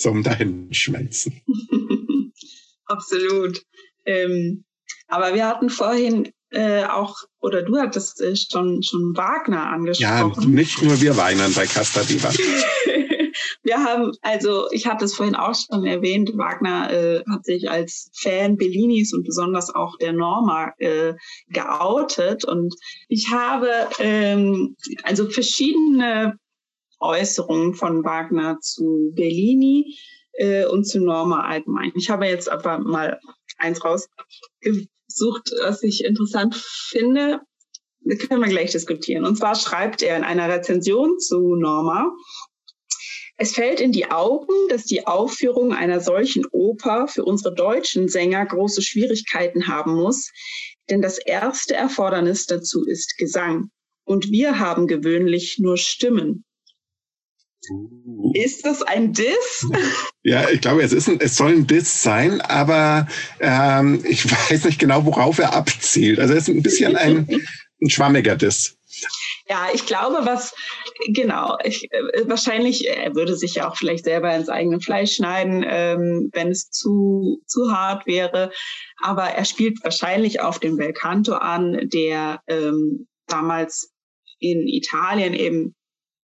Zum 0.00 0.22
Dahinschmelzen. 0.22 1.40
Absolut. 2.86 3.62
Ähm, 4.06 4.64
aber 5.06 5.34
wir 5.34 5.46
hatten 5.46 5.70
vorhin 5.70 6.32
äh, 6.50 6.84
auch, 6.84 7.16
oder 7.40 7.62
du 7.62 7.78
hattest 7.78 8.20
äh, 8.20 8.34
schon, 8.34 8.82
schon 8.82 9.16
Wagner 9.16 9.70
angesprochen. 9.70 10.42
Ja, 10.42 10.48
nicht 10.48 10.82
nur 10.82 11.00
wir 11.00 11.16
weinen 11.16 11.52
bei 11.54 11.66
Casta 11.66 12.02
Diva. 12.02 12.30
wir 13.62 13.84
haben, 13.84 14.12
also 14.22 14.68
ich 14.72 14.86
hatte 14.86 15.04
es 15.04 15.14
vorhin 15.14 15.36
auch 15.36 15.54
schon 15.54 15.84
erwähnt, 15.84 16.32
Wagner 16.36 16.90
äh, 16.90 17.22
hat 17.30 17.44
sich 17.44 17.70
als 17.70 18.10
Fan 18.14 18.56
Bellinis 18.56 19.12
und 19.12 19.24
besonders 19.24 19.72
auch 19.72 19.96
der 19.98 20.12
Norma 20.12 20.72
äh, 20.78 21.14
geoutet. 21.50 22.44
Und 22.44 22.74
ich 23.08 23.30
habe 23.30 23.70
ähm, 24.00 24.76
also 25.04 25.28
verschiedene 25.28 26.38
Äußerungen 27.00 27.74
von 27.74 28.04
Wagner 28.04 28.58
zu 28.60 29.12
Bellini 29.14 29.98
äh, 30.34 30.66
und 30.66 30.84
zu 30.84 31.00
Norma 31.00 31.44
allgemein. 31.44 31.92
Ich 31.96 32.10
habe 32.10 32.26
jetzt 32.26 32.50
aber 32.50 32.78
mal 32.78 33.18
eins 33.58 33.84
rausgesucht, 33.84 35.52
was 35.62 35.82
ich 35.82 36.04
interessant 36.04 36.54
finde. 36.54 37.40
Das 38.02 38.18
können 38.18 38.40
wir 38.40 38.48
gleich 38.48 38.72
diskutieren. 38.72 39.24
Und 39.24 39.36
zwar 39.36 39.54
schreibt 39.54 40.02
er 40.02 40.16
in 40.16 40.24
einer 40.24 40.48
Rezension 40.48 41.18
zu 41.18 41.54
Norma, 41.56 42.10
es 43.42 43.52
fällt 43.52 43.80
in 43.80 43.90
die 43.90 44.10
Augen, 44.10 44.52
dass 44.68 44.84
die 44.84 45.06
Aufführung 45.06 45.72
einer 45.72 46.00
solchen 46.00 46.44
Oper 46.52 47.08
für 47.08 47.24
unsere 47.24 47.54
deutschen 47.54 48.06
Sänger 48.06 48.44
große 48.44 48.82
Schwierigkeiten 48.82 49.66
haben 49.66 49.94
muss, 49.94 50.30
denn 50.90 51.00
das 51.00 51.16
erste 51.16 51.74
Erfordernis 51.74 52.44
dazu 52.44 52.84
ist 52.84 53.16
Gesang. 53.16 53.70
Und 54.04 54.30
wir 54.30 54.58
haben 54.58 54.86
gewöhnlich 54.86 55.56
nur 55.58 55.78
Stimmen. 55.78 56.44
Uh. 57.68 58.32
Ist 58.34 58.64
das 58.64 58.82
ein 58.82 59.12
Diss? 59.12 59.66
Ja, 60.22 60.48
ich 60.48 60.60
glaube, 60.60 60.82
es, 60.82 60.92
ist 60.92 61.08
ein, 61.08 61.20
es 61.20 61.36
soll 61.36 61.52
ein 61.52 61.66
Diss 61.66 62.02
sein, 62.02 62.40
aber 62.40 63.06
ähm, 63.40 64.02
ich 64.06 64.30
weiß 64.50 64.64
nicht 64.64 64.78
genau, 64.78 65.04
worauf 65.04 65.38
er 65.38 65.54
abzielt. 65.54 66.18
Also 66.18 66.34
es 66.34 66.48
ist 66.48 66.54
ein 66.54 66.62
bisschen 66.62 66.96
ein, 66.96 67.26
ein 67.80 67.90
schwammiger 67.90 68.36
Diss. 68.36 68.76
Ja, 69.48 69.68
ich 69.72 69.86
glaube, 69.86 70.20
was 70.26 70.54
genau, 71.12 71.56
ich, 71.64 71.90
äh, 71.92 72.28
wahrscheinlich, 72.28 72.88
er 72.88 73.14
würde 73.14 73.36
sich 73.36 73.56
ja 73.56 73.68
auch 73.68 73.76
vielleicht 73.76 74.04
selber 74.04 74.34
ins 74.34 74.48
eigene 74.48 74.80
Fleisch 74.80 75.16
schneiden, 75.16 75.64
ähm, 75.66 76.30
wenn 76.32 76.48
es 76.48 76.70
zu, 76.70 77.42
zu 77.46 77.72
hart 77.72 78.06
wäre. 78.06 78.52
Aber 79.02 79.24
er 79.24 79.44
spielt 79.44 79.82
wahrscheinlich 79.82 80.40
auf 80.40 80.60
den 80.60 80.76
Belcanto 80.76 81.34
an, 81.34 81.88
der 81.92 82.42
ähm, 82.46 83.08
damals 83.26 83.92
in 84.38 84.68
Italien 84.68 85.34
eben 85.34 85.74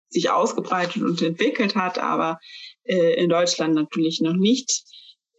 sich 0.09 0.29
ausgebreitet 0.29 1.01
und 1.01 1.21
entwickelt 1.21 1.75
hat, 1.75 1.99
aber 1.99 2.39
äh, 2.83 3.21
in 3.21 3.29
Deutschland 3.29 3.73
natürlich 3.75 4.21
noch 4.21 4.35
nicht 4.35 4.83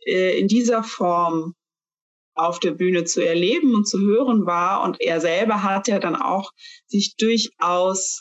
äh, 0.06 0.38
in 0.38 0.48
dieser 0.48 0.82
Form 0.82 1.54
auf 2.34 2.60
der 2.60 2.72
Bühne 2.72 3.04
zu 3.04 3.26
erleben 3.26 3.74
und 3.74 3.88
zu 3.88 3.98
hören 3.98 4.46
war. 4.46 4.82
Und 4.82 5.00
er 5.00 5.20
selber 5.20 5.62
hat 5.62 5.88
ja 5.88 5.98
dann 5.98 6.16
auch 6.16 6.52
sich 6.86 7.16
durchaus 7.16 8.20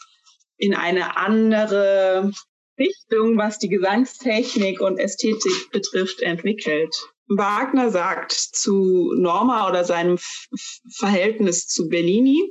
in 0.57 0.73
eine 0.73 1.17
andere 1.17 2.31
Richtung, 2.79 3.37
was 3.37 3.59
die 3.59 3.69
Gesangstechnik 3.69 4.81
und 4.81 4.97
Ästhetik 4.97 5.71
betrifft, 5.71 6.21
entwickelt. 6.21 6.93
Wagner 7.27 7.89
sagt 7.89 8.31
zu 8.31 9.13
Norma 9.15 9.67
oder 9.67 9.83
seinem 9.83 10.17
Verhältnis 10.97 11.67
zu 11.67 11.89
Bellini, 11.89 12.49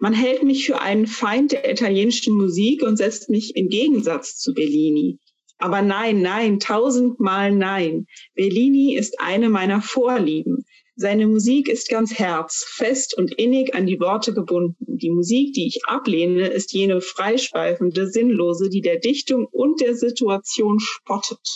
man 0.00 0.14
hält 0.14 0.42
mich 0.42 0.64
für 0.64 0.80
einen 0.80 1.06
Feind 1.06 1.52
der 1.52 1.70
italienischen 1.70 2.34
Musik 2.34 2.82
und 2.82 2.96
setzt 2.96 3.28
mich 3.28 3.54
im 3.54 3.68
Gegensatz 3.68 4.38
zu 4.38 4.54
Bellini. 4.54 5.18
Aber 5.58 5.82
nein, 5.82 6.22
nein, 6.22 6.58
tausendmal 6.58 7.52
nein. 7.52 8.06
Bellini 8.34 8.96
ist 8.96 9.20
eine 9.20 9.50
meiner 9.50 9.82
Vorlieben. 9.82 10.64
Seine 10.96 11.26
Musik 11.26 11.68
ist 11.68 11.88
ganz 11.90 12.14
Herz, 12.18 12.64
fest 12.66 13.16
und 13.16 13.34
innig 13.34 13.74
an 13.74 13.86
die 13.86 14.00
Worte 14.00 14.32
gebunden. 14.32 14.76
Die 14.96 15.10
Musik, 15.10 15.52
die 15.52 15.66
ich 15.66 15.80
ablehne, 15.86 16.48
ist 16.48 16.72
jene 16.72 17.02
freischweifende, 17.02 18.06
sinnlose, 18.06 18.70
die 18.70 18.80
der 18.80 18.98
Dichtung 18.98 19.46
und 19.46 19.80
der 19.82 19.94
Situation 19.94 20.78
spottet. 20.80 21.46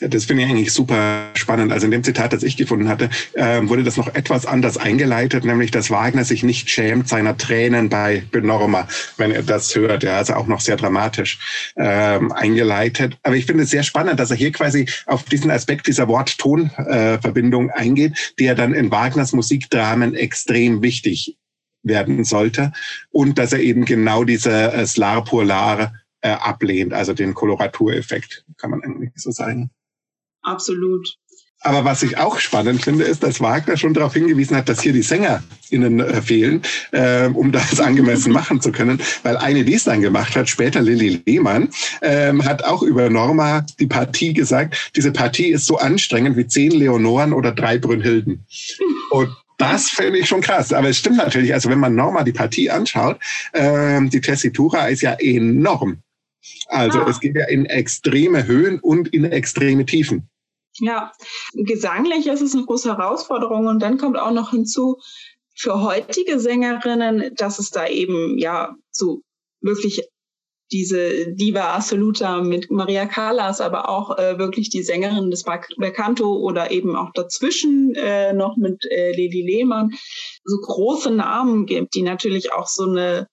Das 0.00 0.24
finde 0.24 0.44
ich 0.44 0.50
eigentlich 0.50 0.72
super 0.72 1.30
spannend. 1.34 1.72
Also 1.72 1.86
in 1.86 1.90
dem 1.90 2.04
Zitat, 2.04 2.32
das 2.32 2.42
ich 2.42 2.56
gefunden 2.56 2.88
hatte, 2.88 3.08
äh, 3.34 3.60
wurde 3.62 3.84
das 3.84 3.96
noch 3.96 4.14
etwas 4.14 4.46
anders 4.46 4.76
eingeleitet, 4.76 5.44
nämlich 5.44 5.70
dass 5.70 5.90
Wagner 5.90 6.24
sich 6.24 6.42
nicht 6.42 6.70
schämt 6.70 7.08
seiner 7.08 7.36
Tränen 7.36 7.88
bei 7.88 8.22
Benorma, 8.30 8.88
wenn 9.16 9.30
er 9.30 9.42
das 9.42 9.74
hört. 9.74 10.02
Ja, 10.02 10.16
also 10.16 10.34
auch 10.34 10.46
noch 10.46 10.60
sehr 10.60 10.76
dramatisch 10.76 11.72
ähm, 11.76 12.32
eingeleitet. 12.32 13.18
Aber 13.22 13.36
ich 13.36 13.46
finde 13.46 13.64
es 13.64 13.70
sehr 13.70 13.82
spannend, 13.82 14.18
dass 14.18 14.30
er 14.30 14.36
hier 14.36 14.52
quasi 14.52 14.86
auf 15.06 15.24
diesen 15.24 15.50
Aspekt 15.50 15.86
dieser 15.86 16.08
Wort-Ton-Verbindung 16.08 17.68
äh, 17.70 17.72
eingeht, 17.72 18.34
der 18.38 18.54
dann 18.54 18.74
in 18.74 18.90
Wagners 18.90 19.32
Musikdramen 19.32 20.14
extrem 20.14 20.82
wichtig 20.82 21.36
werden 21.82 22.24
sollte 22.24 22.72
und 23.10 23.38
dass 23.38 23.52
er 23.52 23.60
eben 23.60 23.84
genau 23.84 24.24
diese 24.24 24.72
äh, 24.72 24.86
Slar 24.86 25.24
pour 25.24 25.42
l'art 25.42 25.92
äh, 26.20 26.30
ablehnt, 26.30 26.92
also 26.92 27.12
den 27.14 27.34
Koloratureffekt, 27.34 28.44
kann 28.56 28.70
man 28.70 28.82
eigentlich 28.82 29.12
so 29.16 29.30
sagen. 29.30 29.70
Absolut. 30.42 31.16
Aber 31.62 31.84
was 31.84 32.02
ich 32.02 32.16
auch 32.16 32.38
spannend 32.38 32.82
finde, 32.82 33.04
ist, 33.04 33.22
dass 33.22 33.40
Wagner 33.40 33.76
schon 33.76 33.92
darauf 33.92 34.14
hingewiesen 34.14 34.56
hat, 34.56 34.70
dass 34.70 34.80
hier 34.80 34.94
die 34.94 35.02
SängerInnen 35.02 36.00
äh, 36.00 36.22
fehlen, 36.22 36.62
äh, 36.92 37.26
um 37.26 37.52
das 37.52 37.80
angemessen 37.80 38.32
machen 38.32 38.62
zu 38.62 38.72
können. 38.72 38.98
Weil 39.22 39.36
eine, 39.36 39.64
die 39.64 39.74
es 39.74 39.84
dann 39.84 40.00
gemacht 40.00 40.34
hat, 40.36 40.48
später 40.48 40.80
Lilly 40.80 41.22
Lehmann, 41.26 41.68
ähm, 42.00 42.44
hat 42.44 42.64
auch 42.64 42.82
über 42.82 43.10
Norma 43.10 43.66
die 43.78 43.86
Partie 43.86 44.32
gesagt, 44.32 44.90
diese 44.96 45.12
Partie 45.12 45.48
ist 45.48 45.66
so 45.66 45.76
anstrengend 45.76 46.38
wie 46.38 46.46
zehn 46.46 46.70
Leonoren 46.70 47.34
oder 47.34 47.52
drei 47.52 47.76
Brünnhilden. 47.76 48.46
Und 49.10 49.28
das 49.58 49.90
finde 49.90 50.18
ich 50.18 50.28
schon 50.28 50.40
krass. 50.40 50.72
Aber 50.72 50.88
es 50.88 50.96
stimmt 50.96 51.18
natürlich, 51.18 51.52
also 51.52 51.68
wenn 51.68 51.78
man 51.78 51.94
Norma 51.94 52.24
die 52.24 52.32
Partie 52.32 52.70
anschaut, 52.70 53.18
ähm, 53.52 54.08
die 54.08 54.22
Tessitura 54.22 54.86
ist 54.86 55.02
ja 55.02 55.12
enorm. 55.20 55.98
Also 56.66 57.00
ah. 57.00 57.08
es 57.08 57.20
geht 57.20 57.36
ja 57.36 57.46
in 57.46 57.66
extreme 57.66 58.46
Höhen 58.46 58.80
und 58.80 59.08
in 59.08 59.24
extreme 59.24 59.84
Tiefen. 59.84 60.28
Ja, 60.78 61.12
gesanglich 61.52 62.26
ist 62.26 62.40
es 62.40 62.54
eine 62.54 62.64
große 62.64 62.96
Herausforderung 62.96 63.66
und 63.66 63.80
dann 63.80 63.98
kommt 63.98 64.18
auch 64.18 64.32
noch 64.32 64.50
hinzu, 64.50 64.98
für 65.60 65.82
heutige 65.82 66.40
Sängerinnen, 66.40 67.34
dass 67.34 67.58
es 67.58 67.70
da 67.70 67.86
eben 67.86 68.38
ja 68.38 68.74
so 68.90 69.22
wirklich 69.60 70.08
diese 70.72 71.32
Diva 71.34 71.74
Assoluta 71.76 72.40
mit 72.42 72.70
Maria 72.70 73.04
Callas, 73.04 73.60
aber 73.60 73.88
auch 73.88 74.16
äh, 74.16 74.38
wirklich 74.38 74.70
die 74.70 74.82
Sängerin 74.82 75.30
des 75.30 75.44
Belcanto 75.76 76.36
oder 76.36 76.70
eben 76.70 76.94
auch 76.94 77.10
dazwischen 77.12 77.94
äh, 77.96 78.32
noch 78.32 78.56
mit 78.56 78.84
äh, 78.86 79.12
Lili 79.12 79.42
Lehmann, 79.42 79.90
so 80.44 80.56
große 80.58 81.10
Namen 81.10 81.66
gibt, 81.66 81.94
die 81.94 82.02
natürlich 82.02 82.52
auch 82.52 82.68
so 82.68 82.84
eine 82.84 83.26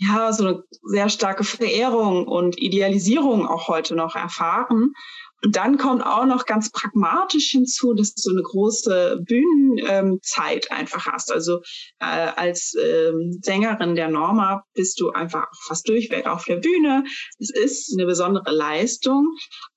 ja, 0.00 0.32
so 0.32 0.46
eine 0.46 0.62
sehr 0.82 1.10
starke 1.10 1.44
Verehrung 1.44 2.26
und 2.26 2.58
Idealisierung 2.58 3.46
auch 3.46 3.68
heute 3.68 3.94
noch 3.94 4.16
erfahren. 4.16 4.94
Und 5.42 5.56
dann 5.56 5.78
kommt 5.78 6.04
auch 6.04 6.26
noch 6.26 6.44
ganz 6.44 6.70
pragmatisch 6.70 7.50
hinzu, 7.50 7.94
dass 7.94 8.14
du 8.14 8.20
so 8.20 8.30
eine 8.30 8.42
große 8.42 9.20
Bühnenzeit 9.22 10.68
ähm, 10.70 10.76
einfach 10.76 11.06
hast. 11.06 11.32
Also 11.32 11.60
äh, 11.98 12.04
als 12.04 12.74
ähm, 12.78 13.38
Sängerin 13.42 13.94
der 13.94 14.08
Norma 14.08 14.64
bist 14.74 15.00
du 15.00 15.10
einfach 15.10 15.48
fast 15.66 15.88
durchweg 15.88 16.26
auf 16.26 16.44
der 16.44 16.56
Bühne. 16.56 17.04
Es 17.38 17.50
ist 17.50 17.94
eine 17.94 18.06
besondere 18.06 18.50
Leistung, 18.50 19.34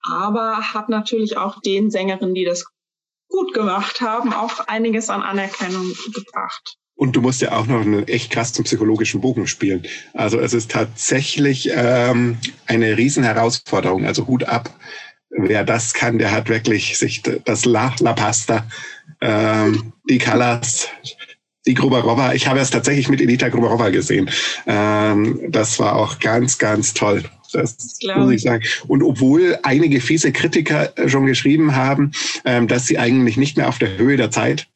aber 0.10 0.74
hat 0.74 0.90
natürlich 0.90 1.38
auch 1.38 1.62
den 1.62 1.92
Sängerinnen, 1.92 2.36
die 2.36 2.46
das 2.46 2.66
gut 3.30 3.54
gemacht 3.54 4.02
haben, 4.02 4.34
auch 4.34 4.60
einiges 4.68 5.10
an 5.10 5.22
Anerkennung 5.22 5.94
gebracht. 6.14 6.78
Und 6.96 7.16
du 7.16 7.22
musst 7.22 7.42
ja 7.42 7.54
auch 7.54 7.66
noch 7.66 7.82
einen 7.82 8.08
echt 8.08 8.32
krassen 8.32 8.64
psychologischen 8.64 9.22
Bogen 9.22 9.48
spielen. 9.48 9.84
Also 10.14 10.40
es 10.40 10.54
ist 10.54 10.72
tatsächlich 10.72 11.70
ähm, 11.74 12.38
eine 12.68 12.98
Riesenherausforderung. 12.98 14.06
Also 14.06 14.28
Hut 14.28 14.44
ab. 14.44 14.70
Wer 15.30 15.64
das 15.64 15.94
kann, 15.96 16.20
der 16.20 16.32
hat 16.32 16.50
wirklich 16.50 16.98
sich 16.98 17.24
das 17.24 17.66
La, 17.66 17.94
La 18.00 18.14
Pasta, 18.14 18.68
ähm, 19.22 19.94
die 20.08 20.20
Colors, 20.20 20.88
die 21.66 21.74
Gruberova. 21.74 22.34
Ich 22.34 22.48
habe 22.48 22.60
es 22.60 22.70
tatsächlich 22.70 23.10
mit 23.10 23.22
Edita 23.22 23.50
Gruberova 23.50 23.90
gesehen. 23.90 24.30
Ähm, 24.68 25.40
das 25.50 25.80
war 25.80 25.96
auch 25.96 26.20
ganz, 26.20 26.60
ganz 26.60 26.94
toll. 26.94 27.24
Das 27.52 27.78
muss 28.16 28.32
ich 28.32 28.42
sagen. 28.42 28.64
Und 28.88 29.04
obwohl 29.04 29.58
einige 29.64 30.02
fiese 30.02 30.32
Kritiker 30.32 30.92
schon 31.08 31.26
geschrieben 31.26 31.76
haben, 31.76 32.12
ähm, 32.46 32.68
dass 32.68 32.88
sie 32.88 32.98
eigentlich 32.98 33.38
nicht 33.38 33.58
mehr 33.58 33.70
auf 33.70 33.78
der 33.78 33.98
Höhe 33.98 34.18
der 34.18 34.32
Zeit 34.32 34.68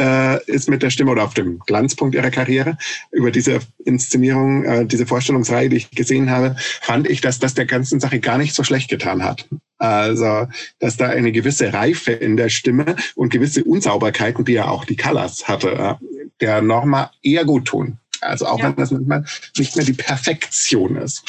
äh, 0.00 0.42
ist 0.46 0.68
mit 0.68 0.82
der 0.82 0.90
Stimme 0.90 1.10
oder 1.10 1.24
auf 1.24 1.34
dem 1.34 1.58
Glanzpunkt 1.60 2.14
ihrer 2.14 2.30
Karriere 2.30 2.78
über 3.12 3.30
diese 3.30 3.60
Inszenierung, 3.84 4.64
äh, 4.64 4.86
diese 4.86 5.06
Vorstellungsreihe, 5.06 5.68
die 5.68 5.76
ich 5.76 5.90
gesehen 5.90 6.30
habe, 6.30 6.56
fand 6.80 7.08
ich, 7.08 7.20
dass 7.20 7.38
das 7.38 7.54
der 7.54 7.66
ganzen 7.66 8.00
Sache 8.00 8.18
gar 8.18 8.38
nicht 8.38 8.54
so 8.54 8.64
schlecht 8.64 8.88
getan 8.88 9.22
hat. 9.22 9.46
Also, 9.78 10.48
dass 10.78 10.96
da 10.96 11.08
eine 11.08 11.32
gewisse 11.32 11.72
Reife 11.72 12.12
in 12.12 12.36
der 12.36 12.48
Stimme 12.48 12.96
und 13.14 13.32
gewisse 13.32 13.64
Unsauberkeiten, 13.64 14.44
die 14.44 14.52
ja 14.52 14.68
auch 14.68 14.84
die 14.84 14.96
Callas 14.96 15.48
hatte, 15.48 15.72
äh, 15.72 15.94
der 16.40 16.62
Norma 16.62 17.10
eher 17.22 17.44
gut 17.44 17.66
tun. 17.66 17.99
Also 18.20 18.46
auch 18.46 18.58
ja. 18.58 18.66
wenn 18.66 18.76
das 18.76 18.90
manchmal 18.90 19.24
nicht 19.56 19.76
mehr 19.76 19.84
die 19.84 19.92
Perfektion 19.92 20.96
ist. 20.96 21.22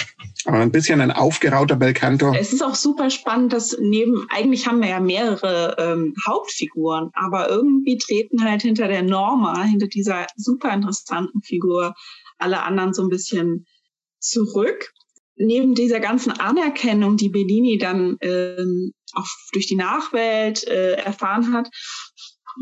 Aber 0.45 0.57
ein 0.57 0.71
bisschen 0.71 1.01
ein 1.01 1.11
aufgerauter 1.11 1.75
Belcanto. 1.75 2.33
Es 2.33 2.53
ist 2.53 2.63
auch 2.63 2.75
super 2.75 3.09
spannend, 3.09 3.53
dass 3.53 3.77
neben, 3.79 4.25
eigentlich 4.29 4.67
haben 4.67 4.81
wir 4.81 4.89
ja 4.89 4.99
mehrere 4.99 5.75
ähm, 5.77 6.15
Hauptfiguren, 6.25 7.11
aber 7.13 7.49
irgendwie 7.49 7.97
treten 7.97 8.43
halt 8.43 8.63
hinter 8.63 8.87
der 8.87 9.03
Norma, 9.03 9.63
hinter 9.63 9.87
dieser 9.87 10.27
super 10.35 10.73
interessanten 10.73 11.41
Figur, 11.41 11.93
alle 12.37 12.63
anderen 12.63 12.93
so 12.93 13.03
ein 13.03 13.09
bisschen 13.09 13.65
zurück. 14.19 14.91
Neben 15.35 15.75
dieser 15.75 15.99
ganzen 15.99 16.31
Anerkennung, 16.31 17.17
die 17.17 17.29
Bellini 17.29 17.77
dann 17.77 18.17
ähm, 18.21 18.93
auch 19.13 19.27
durch 19.53 19.67
die 19.67 19.75
Nachwelt 19.75 20.67
äh, 20.67 20.93
erfahren 20.93 21.53
hat, 21.53 21.69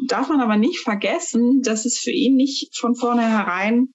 darf 0.08 0.30
man 0.30 0.42
aber 0.42 0.58
nicht 0.58 0.80
vergessen, 0.80 1.62
dass 1.62 1.86
es 1.86 1.98
für 1.98 2.12
ihn 2.12 2.36
nicht 2.36 2.78
von 2.78 2.96
vornherein 2.96 3.90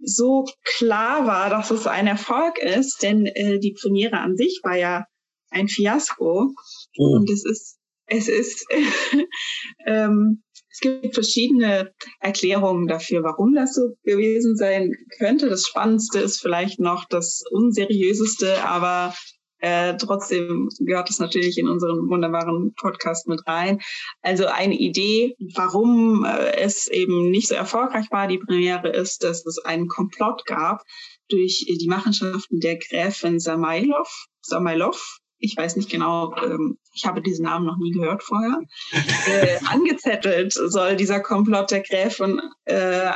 so 0.00 0.46
klar 0.64 1.26
war, 1.26 1.50
dass 1.50 1.70
es 1.70 1.86
ein 1.86 2.06
Erfolg 2.06 2.58
ist, 2.58 3.02
denn 3.02 3.26
äh, 3.26 3.58
die 3.58 3.72
Premiere 3.72 4.18
an 4.18 4.36
sich 4.36 4.60
war 4.62 4.76
ja 4.76 5.06
ein 5.50 5.68
Fiasko. 5.68 6.52
Oh. 6.98 7.16
Und 7.16 7.30
es 7.30 7.44
ist, 7.44 7.78
es 8.06 8.28
ist, 8.28 8.66
ähm, 9.86 10.42
es 10.70 10.80
gibt 10.80 11.14
verschiedene 11.14 11.92
Erklärungen 12.20 12.86
dafür, 12.86 13.22
warum 13.24 13.54
das 13.54 13.74
so 13.74 13.94
gewesen 14.04 14.56
sein 14.56 14.94
könnte. 15.18 15.48
Das 15.48 15.66
Spannendste 15.66 16.20
ist 16.20 16.40
vielleicht 16.40 16.78
noch 16.78 17.04
das 17.08 17.42
Unseriöseste, 17.50 18.62
aber 18.64 19.14
äh, 19.58 19.96
trotzdem 19.96 20.68
gehört 20.80 21.10
es 21.10 21.18
natürlich 21.18 21.58
in 21.58 21.68
unseren 21.68 22.08
wunderbaren 22.08 22.74
Podcast 22.74 23.28
mit 23.28 23.46
rein. 23.46 23.80
Also 24.22 24.46
eine 24.46 24.74
Idee, 24.74 25.36
warum 25.54 26.24
äh, 26.24 26.56
es 26.56 26.88
eben 26.88 27.30
nicht 27.30 27.48
so 27.48 27.54
erfolgreich 27.54 28.06
war, 28.10 28.28
die 28.28 28.38
Premiere 28.38 28.88
ist, 28.88 29.24
dass 29.24 29.44
es 29.46 29.58
einen 29.58 29.88
Komplott 29.88 30.44
gab 30.46 30.82
durch 31.28 31.64
die 31.68 31.88
Machenschaften 31.88 32.60
der 32.60 32.78
Gräfin 32.78 33.38
Samailov, 33.38 34.26
Samailov, 34.40 35.18
ich 35.38 35.56
weiß 35.56 35.76
nicht 35.76 35.90
genau, 35.90 36.34
ähm, 36.42 36.78
ich 36.94 37.06
habe 37.06 37.22
diesen 37.22 37.44
Namen 37.44 37.66
noch 37.66 37.78
nie 37.78 37.92
gehört 37.92 38.22
vorher, 38.22 38.60
äh, 39.26 39.58
angezettelt 39.66 40.52
soll 40.52 40.96
dieser 40.96 41.20
Komplott 41.20 41.70
der 41.70 41.82
Gräfin 41.82 42.40
äh, 42.64 43.12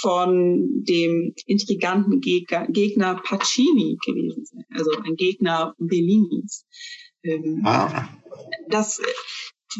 von 0.00 0.84
dem 0.84 1.34
intriganten 1.46 2.20
Gegner, 2.20 2.66
Gegner 2.68 3.20
Pacini 3.22 3.96
gewesen 4.04 4.44
sein, 4.44 4.64
also 4.74 4.90
ein 5.04 5.16
Gegner 5.16 5.74
Bellinis. 5.78 6.66
Ähm, 7.22 7.62
ah. 7.64 8.08
Das 8.68 9.00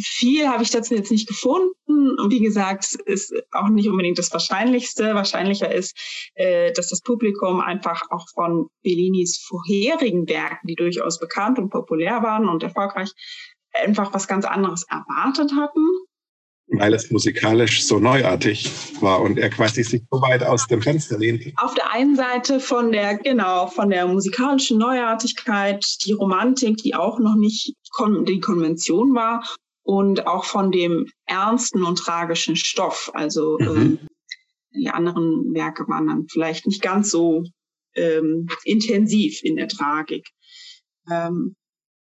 viel 0.02 0.48
habe 0.48 0.62
ich 0.62 0.70
dazu 0.70 0.94
jetzt 0.94 1.10
nicht 1.10 1.28
gefunden. 1.28 2.18
Und 2.18 2.30
wie 2.30 2.40
gesagt, 2.40 2.94
ist 3.06 3.32
auch 3.52 3.68
nicht 3.68 3.88
unbedingt 3.88 4.18
das 4.18 4.32
Wahrscheinlichste. 4.32 5.14
Wahrscheinlicher 5.14 5.72
ist, 5.72 5.96
äh, 6.34 6.72
dass 6.72 6.88
das 6.88 7.00
Publikum 7.02 7.60
einfach 7.60 8.02
auch 8.10 8.26
von 8.34 8.68
Bellinis 8.82 9.38
vorherigen 9.46 10.28
Werken, 10.28 10.66
die 10.66 10.74
durchaus 10.74 11.18
bekannt 11.18 11.58
und 11.58 11.70
populär 11.70 12.22
waren 12.22 12.48
und 12.48 12.62
erfolgreich, 12.62 13.10
einfach 13.72 14.12
was 14.14 14.28
ganz 14.28 14.44
anderes 14.44 14.84
erwartet 14.88 15.52
hatten 15.54 16.05
weil 16.68 16.94
es 16.94 17.10
musikalisch 17.10 17.84
so 17.84 17.98
neuartig 17.98 18.70
war 19.00 19.22
und 19.22 19.38
er 19.38 19.50
quasi 19.50 19.82
sich 19.82 20.02
so 20.10 20.20
weit 20.20 20.42
aus 20.42 20.66
dem 20.66 20.82
Fenster 20.82 21.18
lehnte. 21.18 21.52
Auf 21.56 21.74
der 21.74 21.92
einen 21.92 22.16
Seite 22.16 22.60
von 22.60 22.92
der, 22.92 23.16
genau, 23.18 23.68
von 23.68 23.90
der 23.90 24.06
musikalischen 24.06 24.78
Neuartigkeit, 24.78 25.84
die 26.04 26.12
Romantik, 26.12 26.78
die 26.78 26.94
auch 26.94 27.18
noch 27.18 27.36
nicht 27.36 27.74
kon 27.92 28.24
die 28.24 28.40
Konvention 28.40 29.14
war 29.14 29.44
und 29.84 30.26
auch 30.26 30.44
von 30.44 30.72
dem 30.72 31.06
ernsten 31.26 31.84
und 31.84 31.98
tragischen 31.98 32.56
Stoff. 32.56 33.10
Also 33.14 33.58
mhm. 33.60 33.66
ähm, 33.66 33.98
die 34.74 34.90
anderen 34.90 35.54
Werke 35.54 35.86
waren 35.88 36.08
dann 36.08 36.26
vielleicht 36.28 36.66
nicht 36.66 36.82
ganz 36.82 37.10
so 37.10 37.44
ähm, 37.94 38.48
intensiv 38.64 39.40
in 39.42 39.56
der 39.56 39.68
Tragik. 39.68 40.28
Ähm, 41.10 41.54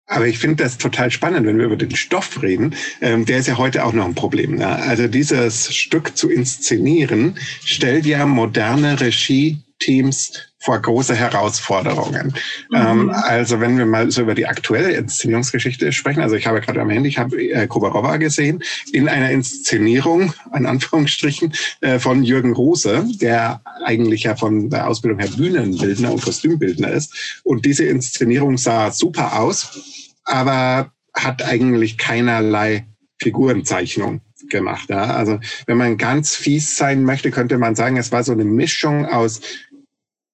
aber 0.06 0.26
ich 0.26 0.38
finde 0.38 0.62
das 0.62 0.78
total 0.78 1.10
spannend, 1.10 1.46
wenn 1.46 1.58
wir 1.58 1.64
über 1.64 1.76
den 1.76 1.94
Stoff 1.96 2.42
reden. 2.42 2.74
Ähm, 3.00 3.24
der 3.24 3.38
ist 3.38 3.48
ja 3.48 3.56
heute 3.56 3.84
auch 3.84 3.92
noch 3.92 4.04
ein 4.04 4.14
Problem. 4.14 4.56
Ne? 4.56 4.66
Also 4.66 5.08
dieses 5.08 5.74
Stück 5.74 6.16
zu 6.16 6.30
inszenieren, 6.30 7.38
stellt 7.64 8.04
ja 8.04 8.26
moderne 8.26 9.00
Regie-Teams 9.00 10.32
vor 10.64 10.80
große 10.80 11.14
Herausforderungen. 11.14 12.34
Mhm. 12.70 12.76
Ähm, 12.76 13.10
also 13.10 13.60
wenn 13.60 13.76
wir 13.76 13.84
mal 13.84 14.10
so 14.10 14.22
über 14.22 14.34
die 14.34 14.46
aktuelle 14.46 14.92
Inszenierungsgeschichte 14.92 15.92
sprechen, 15.92 16.20
also 16.20 16.36
ich 16.36 16.46
habe 16.46 16.60
gerade 16.60 16.80
am 16.80 16.88
Handy, 16.90 17.10
ich 17.10 17.18
habe 17.18 17.36
äh, 17.36 17.66
Kobarova 17.66 18.16
gesehen, 18.16 18.62
in 18.92 19.08
einer 19.08 19.30
Inszenierung, 19.30 20.32
in 20.56 20.64
Anführungsstrichen, 20.64 21.52
äh, 21.82 21.98
von 21.98 22.24
Jürgen 22.24 22.54
Rose, 22.54 23.06
der 23.20 23.60
eigentlich 23.84 24.22
ja 24.22 24.36
von 24.36 24.70
der 24.70 24.88
Ausbildung 24.88 25.20
her 25.20 25.28
Bühnenbildner 25.36 26.12
und 26.12 26.22
Kostümbildner 26.22 26.90
ist. 26.90 27.40
Und 27.42 27.66
diese 27.66 27.84
Inszenierung 27.84 28.56
sah 28.56 28.90
super 28.90 29.38
aus, 29.38 29.93
aber 30.24 30.92
hat 31.14 31.42
eigentlich 31.44 31.98
keinerlei 31.98 32.86
Figurenzeichnung 33.20 34.20
gemacht. 34.48 34.90
Ja? 34.90 35.14
Also 35.14 35.38
wenn 35.66 35.78
man 35.78 35.96
ganz 35.96 36.34
fies 36.34 36.76
sein 36.76 37.04
möchte, 37.04 37.30
könnte 37.30 37.58
man 37.58 37.74
sagen, 37.74 37.96
es 37.96 38.12
war 38.12 38.24
so 38.24 38.32
eine 38.32 38.44
Mischung 38.44 39.06
aus 39.06 39.40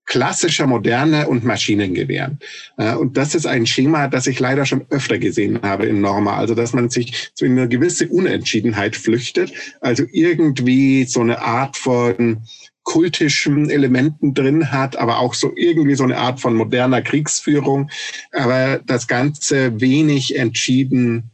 klassischer 0.07 0.66
Moderne 0.66 1.29
und 1.29 1.44
Maschinengewehren. 1.44 2.40
Und 2.76 3.16
das 3.16 3.37
ist 3.37 3.46
ein 3.46 3.64
Schema, 3.64 4.09
das 4.09 4.26
ich 4.26 4.40
leider 4.40 4.66
schon 4.66 4.85
öfter 4.90 5.18
gesehen 5.18 5.61
habe 5.62 5.87
in 5.87 6.00
Norma. 6.00 6.37
Also, 6.37 6.57
dass 6.57 6.72
man 6.72 6.90
sich 6.90 7.31
zu 7.35 7.44
einer 7.44 7.68
gewisse 7.68 8.09
Unentschiedenheit 8.09 8.96
flüchtet. 8.96 9.53
Also 9.81 10.03
irgendwie 10.11 11.05
so 11.05 11.20
eine 11.20 11.42
Art 11.42 11.76
von 11.76 12.38
kultischen 12.83 13.71
Elementen 13.71 14.35
drin 14.35 14.73
hat, 14.73 14.97
aber 14.97 15.19
auch 15.19 15.35
so 15.35 15.53
irgendwie 15.55 15.95
so 15.95 16.05
eine 16.05 16.19
Art 16.19 16.40
von 16.40 16.55
moderner 16.55 17.03
Kriegsführung. 17.03 17.90
Aber 18.33 18.81
das 18.85 19.07
Ganze 19.07 19.81
wenig 19.81 20.37
entschieden 20.37 21.31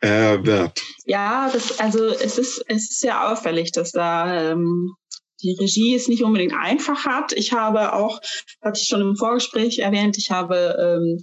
äh, 0.00 0.44
wird. 0.44 0.82
Ja, 1.06 1.50
das, 1.52 1.78
also 1.78 2.06
es 2.06 2.38
ist, 2.38 2.64
es 2.68 2.90
ist 2.90 3.00
sehr 3.00 3.30
auffällig, 3.30 3.72
dass 3.72 3.92
da 3.92 4.52
ähm, 4.52 4.94
die 5.42 5.56
Regie 5.58 5.94
es 5.94 6.08
nicht 6.08 6.22
unbedingt 6.22 6.54
einfach 6.54 7.04
hat. 7.06 7.32
Ich 7.32 7.52
habe 7.52 7.92
auch, 7.92 8.20
hatte 8.62 8.80
ich 8.80 8.88
schon 8.88 9.00
im 9.00 9.16
Vorgespräch 9.16 9.78
erwähnt, 9.78 10.16
ich 10.18 10.30
habe 10.30 10.76
ähm, 10.78 11.20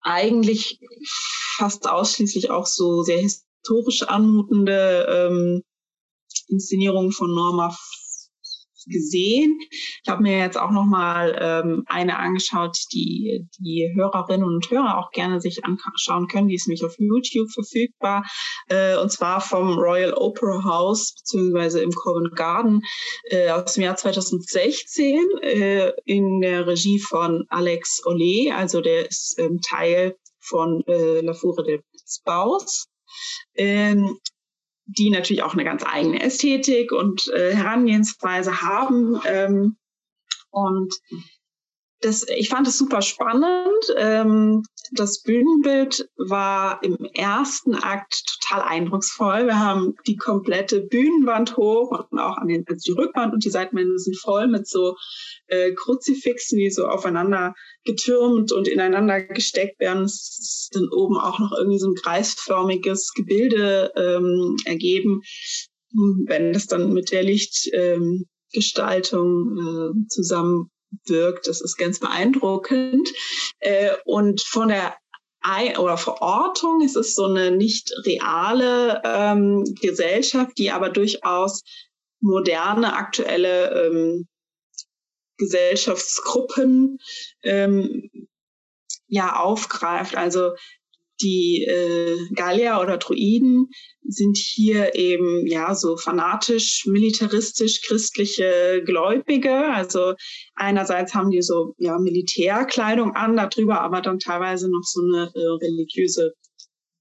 eigentlich 0.00 0.80
fast 1.56 1.88
ausschließlich 1.88 2.50
auch 2.50 2.66
so 2.66 3.02
sehr 3.02 3.20
historisch 3.20 4.02
anmutende 4.02 5.06
ähm, 5.08 5.62
Inszenierungen 6.48 7.12
von 7.12 7.32
Norma 7.34 7.74
gesehen. 8.86 9.58
Ich 10.02 10.08
habe 10.08 10.22
mir 10.22 10.38
jetzt 10.38 10.58
auch 10.58 10.70
noch 10.70 10.84
mal 10.84 11.36
ähm, 11.40 11.84
eine 11.86 12.18
angeschaut, 12.18 12.76
die 12.92 13.46
die 13.58 13.92
Hörerinnen 13.94 14.46
und 14.46 14.70
Hörer 14.70 14.98
auch 14.98 15.10
gerne 15.10 15.40
sich 15.40 15.60
anschauen 15.64 16.28
können. 16.28 16.48
Die 16.48 16.54
ist 16.54 16.66
nämlich 16.66 16.84
auf 16.84 16.94
YouTube 16.98 17.50
verfügbar 17.50 18.24
äh, 18.68 18.96
und 18.96 19.10
zwar 19.10 19.40
vom 19.40 19.78
Royal 19.78 20.14
Opera 20.14 20.64
House 20.64 21.14
beziehungsweise 21.14 21.82
im 21.82 21.90
Covent 21.90 22.36
Garden 22.36 22.82
äh, 23.30 23.50
aus 23.50 23.74
dem 23.74 23.84
Jahr 23.84 23.96
2016 23.96 25.20
äh, 25.42 25.92
in 26.04 26.40
der 26.40 26.66
Regie 26.66 26.98
von 26.98 27.44
Alex 27.48 28.02
Olé. 28.04 28.52
Also 28.52 28.80
der 28.80 29.08
ist 29.08 29.38
ähm, 29.38 29.60
Teil 29.60 30.16
von 30.40 30.82
äh, 30.86 31.20
La 31.20 31.32
Foure 31.32 31.64
des 31.64 32.22
Baus. 32.24 32.86
Ähm, 33.54 34.18
die 34.86 35.10
natürlich 35.10 35.42
auch 35.42 35.54
eine 35.54 35.64
ganz 35.64 35.84
eigene 35.84 36.22
Ästhetik 36.22 36.92
und 36.92 37.28
äh, 37.28 37.54
Herangehensweise 37.54 38.62
haben. 38.62 39.20
Ähm, 39.26 39.76
und 40.50 40.94
das, 42.04 42.26
ich 42.28 42.50
fand 42.50 42.68
es 42.68 42.76
super 42.76 43.00
spannend. 43.00 43.94
Ähm, 43.96 44.62
das 44.92 45.22
Bühnenbild 45.22 46.06
war 46.16 46.82
im 46.82 46.98
ersten 47.14 47.74
Akt 47.74 48.22
total 48.42 48.60
eindrucksvoll. 48.62 49.46
Wir 49.46 49.58
haben 49.58 49.94
die 50.06 50.16
komplette 50.16 50.82
Bühnenwand 50.82 51.56
hoch 51.56 52.06
und 52.10 52.18
auch 52.18 52.36
an 52.36 52.48
den, 52.48 52.66
also 52.68 52.92
die 52.92 52.94
Rückwand 52.98 53.32
und 53.32 53.42
die 53.44 53.50
Seitenwände 53.50 53.98
sind 53.98 54.18
voll 54.18 54.48
mit 54.48 54.68
so 54.68 54.96
äh, 55.46 55.72
Kruzifixen, 55.72 56.58
die 56.58 56.68
so 56.70 56.86
aufeinander 56.86 57.54
getürmt 57.84 58.52
und 58.52 58.68
ineinander 58.68 59.22
gesteckt 59.22 59.80
werden. 59.80 60.04
Es 60.04 60.38
ist 60.40 60.68
dann 60.74 60.90
oben 60.90 61.16
auch 61.16 61.38
noch 61.38 61.52
irgendwie 61.56 61.78
so 61.78 61.88
ein 61.88 61.94
kreisförmiges 61.94 63.14
Gebilde 63.14 63.92
ähm, 63.96 64.56
ergeben. 64.66 65.22
Wenn 66.26 66.52
das 66.52 66.66
dann 66.66 66.92
mit 66.92 67.12
der 67.12 67.22
Lichtgestaltung 67.22 69.56
ähm, 69.58 70.04
äh, 70.04 70.08
zusammen 70.08 70.70
wirkt. 71.06 71.46
Das 71.46 71.60
ist 71.60 71.76
ganz 71.76 72.00
beeindruckend. 72.00 73.08
Äh, 73.60 73.90
und 74.04 74.40
von 74.42 74.68
der 74.68 74.96
Ei 75.40 75.78
oder 75.78 75.98
Verortung 75.98 76.80
ist 76.80 76.96
es 76.96 77.14
so 77.14 77.26
eine 77.26 77.50
nicht 77.50 77.92
reale 78.06 79.02
ähm, 79.04 79.64
Gesellschaft, 79.80 80.56
die 80.56 80.70
aber 80.70 80.88
durchaus 80.88 81.62
moderne, 82.20 82.94
aktuelle 82.94 83.86
ähm, 83.86 84.26
Gesellschaftsgruppen 85.36 86.98
ähm, 87.42 88.10
ja 89.06 89.36
aufgreift. 89.36 90.16
Also 90.16 90.54
die 91.20 91.64
äh, 91.64 92.16
Gallier 92.34 92.80
oder 92.80 92.98
Druiden 92.98 93.68
sind 94.02 94.36
hier 94.36 94.94
eben 94.94 95.46
ja 95.46 95.74
so 95.74 95.96
fanatisch, 95.96 96.84
militaristisch 96.86 97.82
christliche 97.86 98.82
Gläubige. 98.84 99.72
Also 99.72 100.14
einerseits 100.54 101.14
haben 101.14 101.30
die 101.30 101.42
so 101.42 101.74
ja 101.78 101.98
Militärkleidung 101.98 103.14
an, 103.14 103.36
darüber 103.36 103.80
aber 103.80 104.00
dann 104.00 104.18
teilweise 104.18 104.70
noch 104.70 104.82
so 104.82 105.02
eine 105.02 105.30
äh, 105.34 105.64
religiöse 105.64 106.32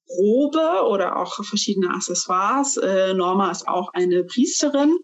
Robe 0.09 0.85
oder 0.87 1.17
auch 1.17 1.43
verschiedene 1.43 1.89
Accessoires. 1.89 2.77
Äh, 2.77 3.13
Norma 3.13 3.51
ist 3.51 3.67
auch 3.67 3.89
eine 3.93 4.23
Priesterin. 4.23 4.97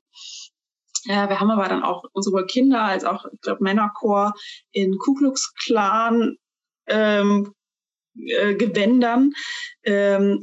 Äh, 1.07 1.29
wir 1.29 1.39
haben 1.39 1.51
aber 1.51 1.67
dann 1.67 1.83
auch 1.83 2.03
sowohl 2.15 2.45
Kinder 2.45 2.83
als 2.83 3.05
auch, 3.05 3.25
ich 3.33 3.41
glaube, 3.41 3.63
Männerchor 3.63 4.33
in 4.71 4.97
Ku 4.97 5.15
Klux 5.15 5.53
Klan 5.65 6.35
ähm, 6.87 7.53
äh, 8.15 8.55
Gewändern. 8.55 9.33
Ähm, 9.83 10.41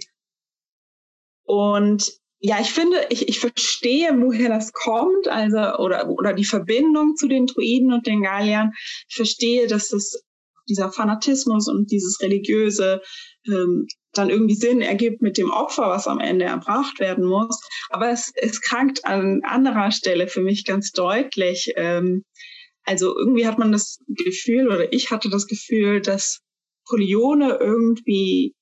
und 1.44 2.12
ja, 2.38 2.60
ich 2.60 2.72
finde, 2.72 3.06
ich, 3.10 3.28
ich 3.28 3.40
verstehe, 3.40 4.10
woher 4.20 4.48
das 4.48 4.72
kommt, 4.72 5.28
also 5.28 5.82
oder 5.82 6.08
oder 6.08 6.32
die 6.32 6.44
Verbindung 6.44 7.16
zu 7.16 7.28
den 7.28 7.46
Druiden 7.46 7.92
und 7.92 8.06
den 8.06 8.22
Galliern. 8.22 8.72
Ich 9.08 9.16
verstehe, 9.16 9.66
dass 9.66 9.88
das 9.88 10.22
dieser 10.68 10.92
Fanatismus 10.92 11.68
und 11.68 11.90
dieses 11.90 12.20
religiöse 12.20 13.00
ähm, 13.46 13.86
dann 14.12 14.30
irgendwie 14.30 14.54
Sinn 14.54 14.80
ergibt 14.80 15.22
mit 15.22 15.38
dem 15.38 15.50
Opfer, 15.50 15.88
was 15.88 16.08
am 16.08 16.20
Ende 16.20 16.44
erbracht 16.46 16.98
werden 17.00 17.24
muss. 17.24 17.60
Aber 17.90 18.10
es, 18.10 18.32
es 18.34 18.60
krankt 18.60 19.04
an 19.04 19.42
anderer 19.44 19.90
Stelle 19.92 20.26
für 20.26 20.40
mich 20.40 20.64
ganz 20.64 20.92
deutlich. 20.92 21.72
Ähm, 21.76 22.24
also 22.84 23.16
irgendwie 23.16 23.46
hat 23.46 23.58
man 23.58 23.72
das 23.72 23.98
Gefühl 24.08 24.68
oder 24.68 24.92
ich 24.92 25.10
hatte 25.10 25.28
das 25.28 25.46
Gefühl, 25.46 26.00
dass 26.00 26.40
Polione 26.86 27.58
irgendwie 27.60 28.54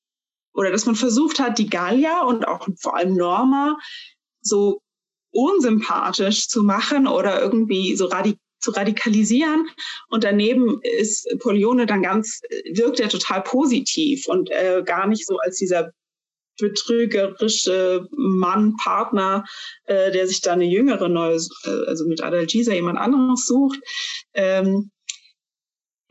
oder 0.54 0.70
dass 0.70 0.87
man 0.87 0.94
versucht 0.94 1.40
hat, 1.40 1.58
die 1.58 1.68
Gallier 1.68 2.24
und 2.26 2.46
auch 2.46 2.68
vor 2.78 2.96
allem 2.96 3.16
Norma 3.16 3.76
so 4.40 4.80
unsympathisch 5.32 6.48
zu 6.48 6.62
machen 6.62 7.06
oder 7.06 7.42
irgendwie 7.42 7.96
so 7.96 8.06
radik 8.06 8.38
zu 8.60 8.70
radikalisieren. 8.70 9.68
Und 10.08 10.24
daneben 10.24 10.80
ist 10.98 11.28
Polione 11.40 11.87
dann 11.87 12.02
ganz, 12.02 12.40
wirkt 12.72 12.98
er 12.98 13.10
total 13.10 13.42
positiv 13.42 14.26
und 14.26 14.50
äh, 14.50 14.82
gar 14.84 15.06
nicht 15.06 15.26
so 15.26 15.37
als 15.38 15.56
dieser 15.56 15.92
betrügerische 16.58 18.08
Mann, 18.12 18.76
Partner, 18.76 19.44
äh, 19.84 20.12
der 20.12 20.26
sich 20.26 20.40
da 20.40 20.52
eine 20.52 20.64
jüngere 20.64 21.08
neue, 21.08 21.37
äh, 21.64 21.87
also 21.88 22.06
mit 22.06 22.22
Adalgisa 22.22 22.72
jemand 22.72 22.98
anderes 22.98 23.46
sucht. 23.46 23.80
Ähm, 24.34 24.90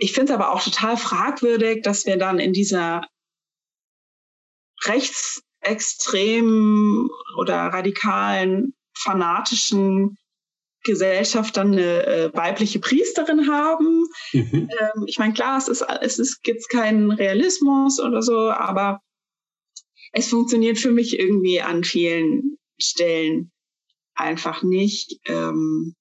ich 0.04 0.12
finde 0.12 0.34
es 0.34 0.38
aber 0.38 0.52
auch 0.52 0.62
total 0.62 0.98
fragwürdig, 0.98 1.82
dass 1.82 2.06
wir 2.06 2.18
dann 2.18 2.38
in 2.38 2.52
dieser 2.52 3.08
rechtsextremen 4.84 7.10
oder 7.38 7.56
radikalen, 7.56 8.74
fanatischen 8.98 10.18
Gesellschaft 10.84 11.56
dann 11.56 11.72
eine 11.72 12.06
äh, 12.06 12.30
weibliche 12.34 12.80
Priesterin 12.80 13.50
haben. 13.50 14.06
Mhm. 14.34 14.70
Ähm, 14.70 15.06
ich 15.08 15.20
meine, 15.20 15.34
klar, 15.34 15.58
es 15.58 15.70
ist, 15.70 15.86
es 16.02 16.20
ist 16.20 16.46
jetzt 16.46 16.68
kein 16.68 17.12
Realismus 17.12 18.02
oder 18.02 18.22
so, 18.22 18.52
aber 18.52 19.00
es 20.12 20.28
funktioniert 20.28 20.80
für 20.80 20.92
mich 20.92 21.18
irgendwie 21.18 21.62
an 21.62 21.86
vielen 21.86 22.58
Stellen 22.78 23.54
einfach 24.16 24.63
nicht. 24.63 25.22
Ähm, 25.28 25.96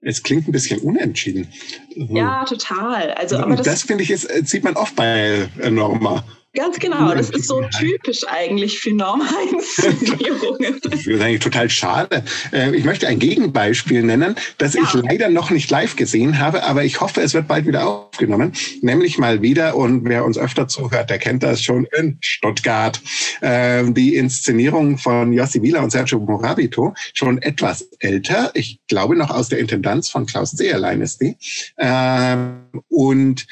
es 0.00 0.22
klingt 0.22 0.48
ein 0.48 0.52
bisschen 0.52 0.80
unentschieden. 0.80 1.48
Ja, 1.94 2.44
total. 2.44 3.12
Also, 3.12 3.38
aber 3.38 3.56
das, 3.56 3.66
das 3.66 3.82
finde 3.82 4.04
ich, 4.04 4.10
ist, 4.10 4.28
sieht 4.48 4.64
man 4.64 4.76
oft 4.76 4.94
bei 4.94 5.48
Norma. 5.70 6.24
Ganz 6.54 6.78
genau, 6.78 7.14
das 7.14 7.28
ist 7.28 7.46
so 7.46 7.62
typisch 7.78 8.26
eigentlich 8.26 8.80
für 8.80 8.94
Norma-Inszenierungen. 8.94 10.80
das 10.82 11.06
ist 11.06 11.20
eigentlich 11.20 11.40
total 11.40 11.68
schade. 11.68 12.24
Äh, 12.52 12.74
ich 12.74 12.84
möchte 12.84 13.06
ein 13.06 13.18
Gegenbeispiel 13.18 14.02
nennen, 14.02 14.34
das 14.56 14.72
ja. 14.72 14.80
ich 14.82 14.94
leider 14.94 15.28
noch 15.28 15.50
nicht 15.50 15.70
live 15.70 15.96
gesehen 15.96 16.38
habe, 16.38 16.62
aber 16.64 16.84
ich 16.84 17.02
hoffe, 17.02 17.20
es 17.20 17.34
wird 17.34 17.48
bald 17.48 17.66
wieder 17.66 17.86
aufgenommen. 17.86 18.52
Nämlich 18.80 19.18
mal 19.18 19.42
wieder, 19.42 19.76
und 19.76 20.08
wer 20.08 20.24
uns 20.24 20.38
öfter 20.38 20.66
zuhört, 20.68 21.10
der 21.10 21.18
kennt 21.18 21.42
das 21.42 21.62
schon 21.62 21.86
in 21.98 22.16
Stuttgart, 22.22 22.98
ähm, 23.42 23.92
die 23.92 24.16
Inszenierung 24.16 24.96
von 24.96 25.34
Jossi 25.34 25.60
Wieler 25.60 25.82
und 25.82 25.90
Sergio 25.90 26.18
Morabito, 26.18 26.94
schon 27.12 27.42
etwas 27.42 27.86
älter. 27.98 28.52
Ich 28.54 28.80
glaube 28.88 29.16
noch 29.16 29.28
aus 29.30 29.50
der 29.50 29.58
Intendanz 29.58 30.08
von 30.08 30.24
Klaus 30.24 30.52
Zeherlein 30.52 31.02
ist 31.02 31.20
die. 31.20 31.36
Ähm, 31.76 32.62
und 32.88 33.46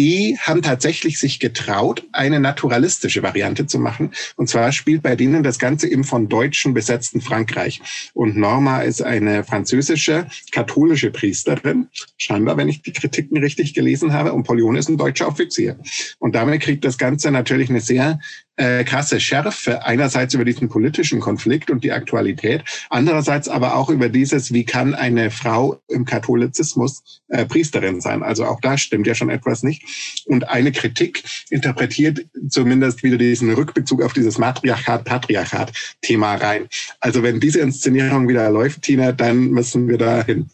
die 0.00 0.38
haben 0.40 0.62
tatsächlich 0.62 1.18
sich 1.18 1.40
getraut, 1.40 2.04
eine 2.12 2.40
naturalistische 2.40 3.22
Variante 3.22 3.66
zu 3.66 3.78
machen. 3.78 4.12
Und 4.34 4.48
zwar 4.48 4.72
spielt 4.72 5.02
bei 5.02 5.14
denen 5.14 5.42
das 5.42 5.58
Ganze 5.58 5.88
im 5.88 6.04
von 6.04 6.26
Deutschen 6.30 6.72
besetzten 6.72 7.20
Frankreich. 7.20 7.82
Und 8.14 8.34
Norma 8.34 8.80
ist 8.80 9.02
eine 9.02 9.44
französische 9.44 10.26
katholische 10.52 11.10
Priesterin, 11.10 11.88
scheinbar, 12.16 12.56
wenn 12.56 12.70
ich 12.70 12.80
die 12.80 12.94
Kritiken 12.94 13.36
richtig 13.36 13.74
gelesen 13.74 14.14
habe. 14.14 14.32
Und 14.32 14.44
Polion 14.44 14.74
ist 14.74 14.88
ein 14.88 14.96
deutscher 14.96 15.28
Offizier. 15.28 15.78
Und 16.18 16.34
damit 16.34 16.62
kriegt 16.62 16.86
das 16.86 16.96
Ganze 16.96 17.30
natürlich 17.30 17.68
eine 17.68 17.82
sehr 17.82 18.20
äh, 18.56 18.84
krasse 18.84 19.20
Schärfe, 19.20 19.84
einerseits 19.84 20.34
über 20.34 20.44
diesen 20.44 20.68
politischen 20.68 21.20
Konflikt 21.20 21.70
und 21.70 21.82
die 21.82 21.92
Aktualität, 21.92 22.62
andererseits 22.90 23.48
aber 23.48 23.74
auch 23.74 23.88
über 23.88 24.08
dieses, 24.08 24.52
wie 24.52 24.64
kann 24.64 24.94
eine 24.94 25.30
Frau 25.30 25.80
im 25.88 26.04
Katholizismus 26.04 27.22
äh, 27.28 27.46
Priesterin 27.46 28.00
sein. 28.00 28.22
Also 28.22 28.44
auch 28.44 28.60
da 28.60 28.76
stimmt 28.76 29.06
ja 29.06 29.14
schon 29.14 29.30
etwas 29.30 29.62
nicht. 29.62 29.82
Und 30.26 30.48
eine 30.48 30.72
Kritik 30.72 31.24
interpretiert 31.48 32.26
zumindest 32.48 33.02
wieder 33.02 33.16
diesen 33.16 33.52
Rückbezug 33.52 34.02
auf 34.02 34.12
dieses 34.12 34.38
Matriarchat-Patriarchat-Thema 34.38 36.34
rein. 36.34 36.68
Also 37.00 37.22
wenn 37.22 37.40
diese 37.40 37.60
Inszenierung 37.60 38.28
wieder 38.28 38.50
läuft, 38.50 38.82
Tina, 38.82 39.12
dann 39.12 39.50
müssen 39.50 39.88
wir 39.88 39.98
da 39.98 40.22
hin. 40.22 40.50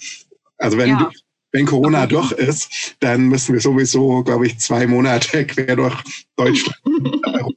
Also 0.59 0.78
wenn 0.78 0.90
ja 0.90 1.11
wenn 1.57 1.64
Corona 1.64 2.07
doch 2.07 2.32
ist, 2.32 2.96
dann 3.00 3.28
müssen 3.28 3.54
wir 3.54 3.61
sowieso, 3.61 4.22
glaube 4.22 4.46
ich, 4.46 4.59
zwei 4.59 4.86
Monate 4.86 5.46
quer 5.46 5.74
durch 5.74 5.94
Deutschland 6.36 6.76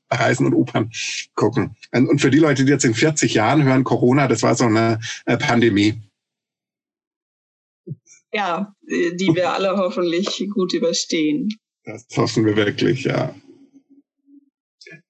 reisen 0.10 0.46
und 0.46 0.54
Opern 0.54 0.90
gucken. 1.36 1.76
Und 1.92 2.22
für 2.22 2.32
die 2.32 2.40
Leute, 2.40 2.64
die 2.64 2.72
jetzt 2.72 2.86
in 2.86 2.94
40 2.94 3.34
Jahren 3.34 3.64
hören, 3.64 3.84
Corona, 3.84 4.28
das 4.28 4.42
war 4.42 4.56
so 4.56 4.66
eine 4.66 5.00
äh, 5.26 5.38
Pandemie. 5.38 6.02
Ja, 8.32 8.74
die 8.88 9.32
wir 9.34 9.52
alle 9.52 9.76
hoffentlich 9.76 10.48
gut 10.54 10.74
überstehen. 10.74 11.50
Das 11.84 12.06
hoffen 12.16 12.46
wir 12.46 12.56
wirklich, 12.56 13.04
ja. 13.04 13.36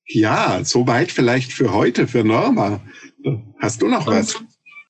Ja, 0.05 0.61
soweit 0.63 1.11
vielleicht 1.11 1.51
für 1.51 1.73
heute, 1.73 2.07
für 2.07 2.23
Norma. 2.23 2.81
Hast 3.59 3.81
du 3.81 3.87
noch 3.87 4.07
was? 4.07 4.41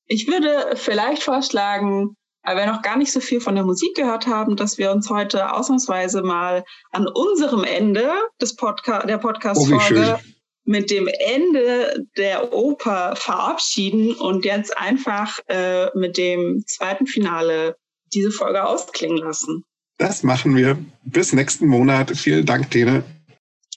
Ich 0.07 0.27
würde 0.27 0.77
vielleicht 0.77 1.23
vorschlagen, 1.23 2.15
weil 2.43 2.57
wir 2.57 2.65
noch 2.65 2.81
gar 2.81 2.97
nicht 2.97 3.11
so 3.11 3.19
viel 3.19 3.41
von 3.41 3.55
der 3.55 3.63
Musik 3.63 3.95
gehört 3.95 4.27
haben, 4.27 4.55
dass 4.55 4.77
wir 4.77 4.91
uns 4.91 5.09
heute 5.09 5.51
ausnahmsweise 5.53 6.21
mal 6.21 6.63
an 6.91 7.07
unserem 7.07 7.63
Ende 7.63 8.09
des 8.41 8.55
Podca 8.55 9.05
der 9.05 9.17
Podcast-Folge 9.17 10.19
oh, 10.19 10.29
mit 10.65 10.91
dem 10.91 11.07
Ende 11.07 12.05
der 12.17 12.53
Oper 12.53 13.15
verabschieden 13.15 14.13
und 14.13 14.45
jetzt 14.45 14.77
einfach 14.77 15.39
äh, 15.47 15.87
mit 15.97 16.17
dem 16.17 16.63
zweiten 16.67 17.07
Finale 17.07 17.75
diese 18.13 18.31
Folge 18.31 18.63
ausklingen 18.63 19.17
lassen. 19.17 19.63
Das 19.97 20.23
machen 20.23 20.55
wir. 20.55 20.77
Bis 21.03 21.33
nächsten 21.33 21.67
Monat. 21.67 22.11
Vielen 22.11 22.45
Dank, 22.45 22.71
Tene. 22.71 23.03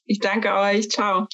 Ich 0.04 0.20
danke 0.20 0.54
euch. 0.54 0.90
Ciao. 0.90 1.26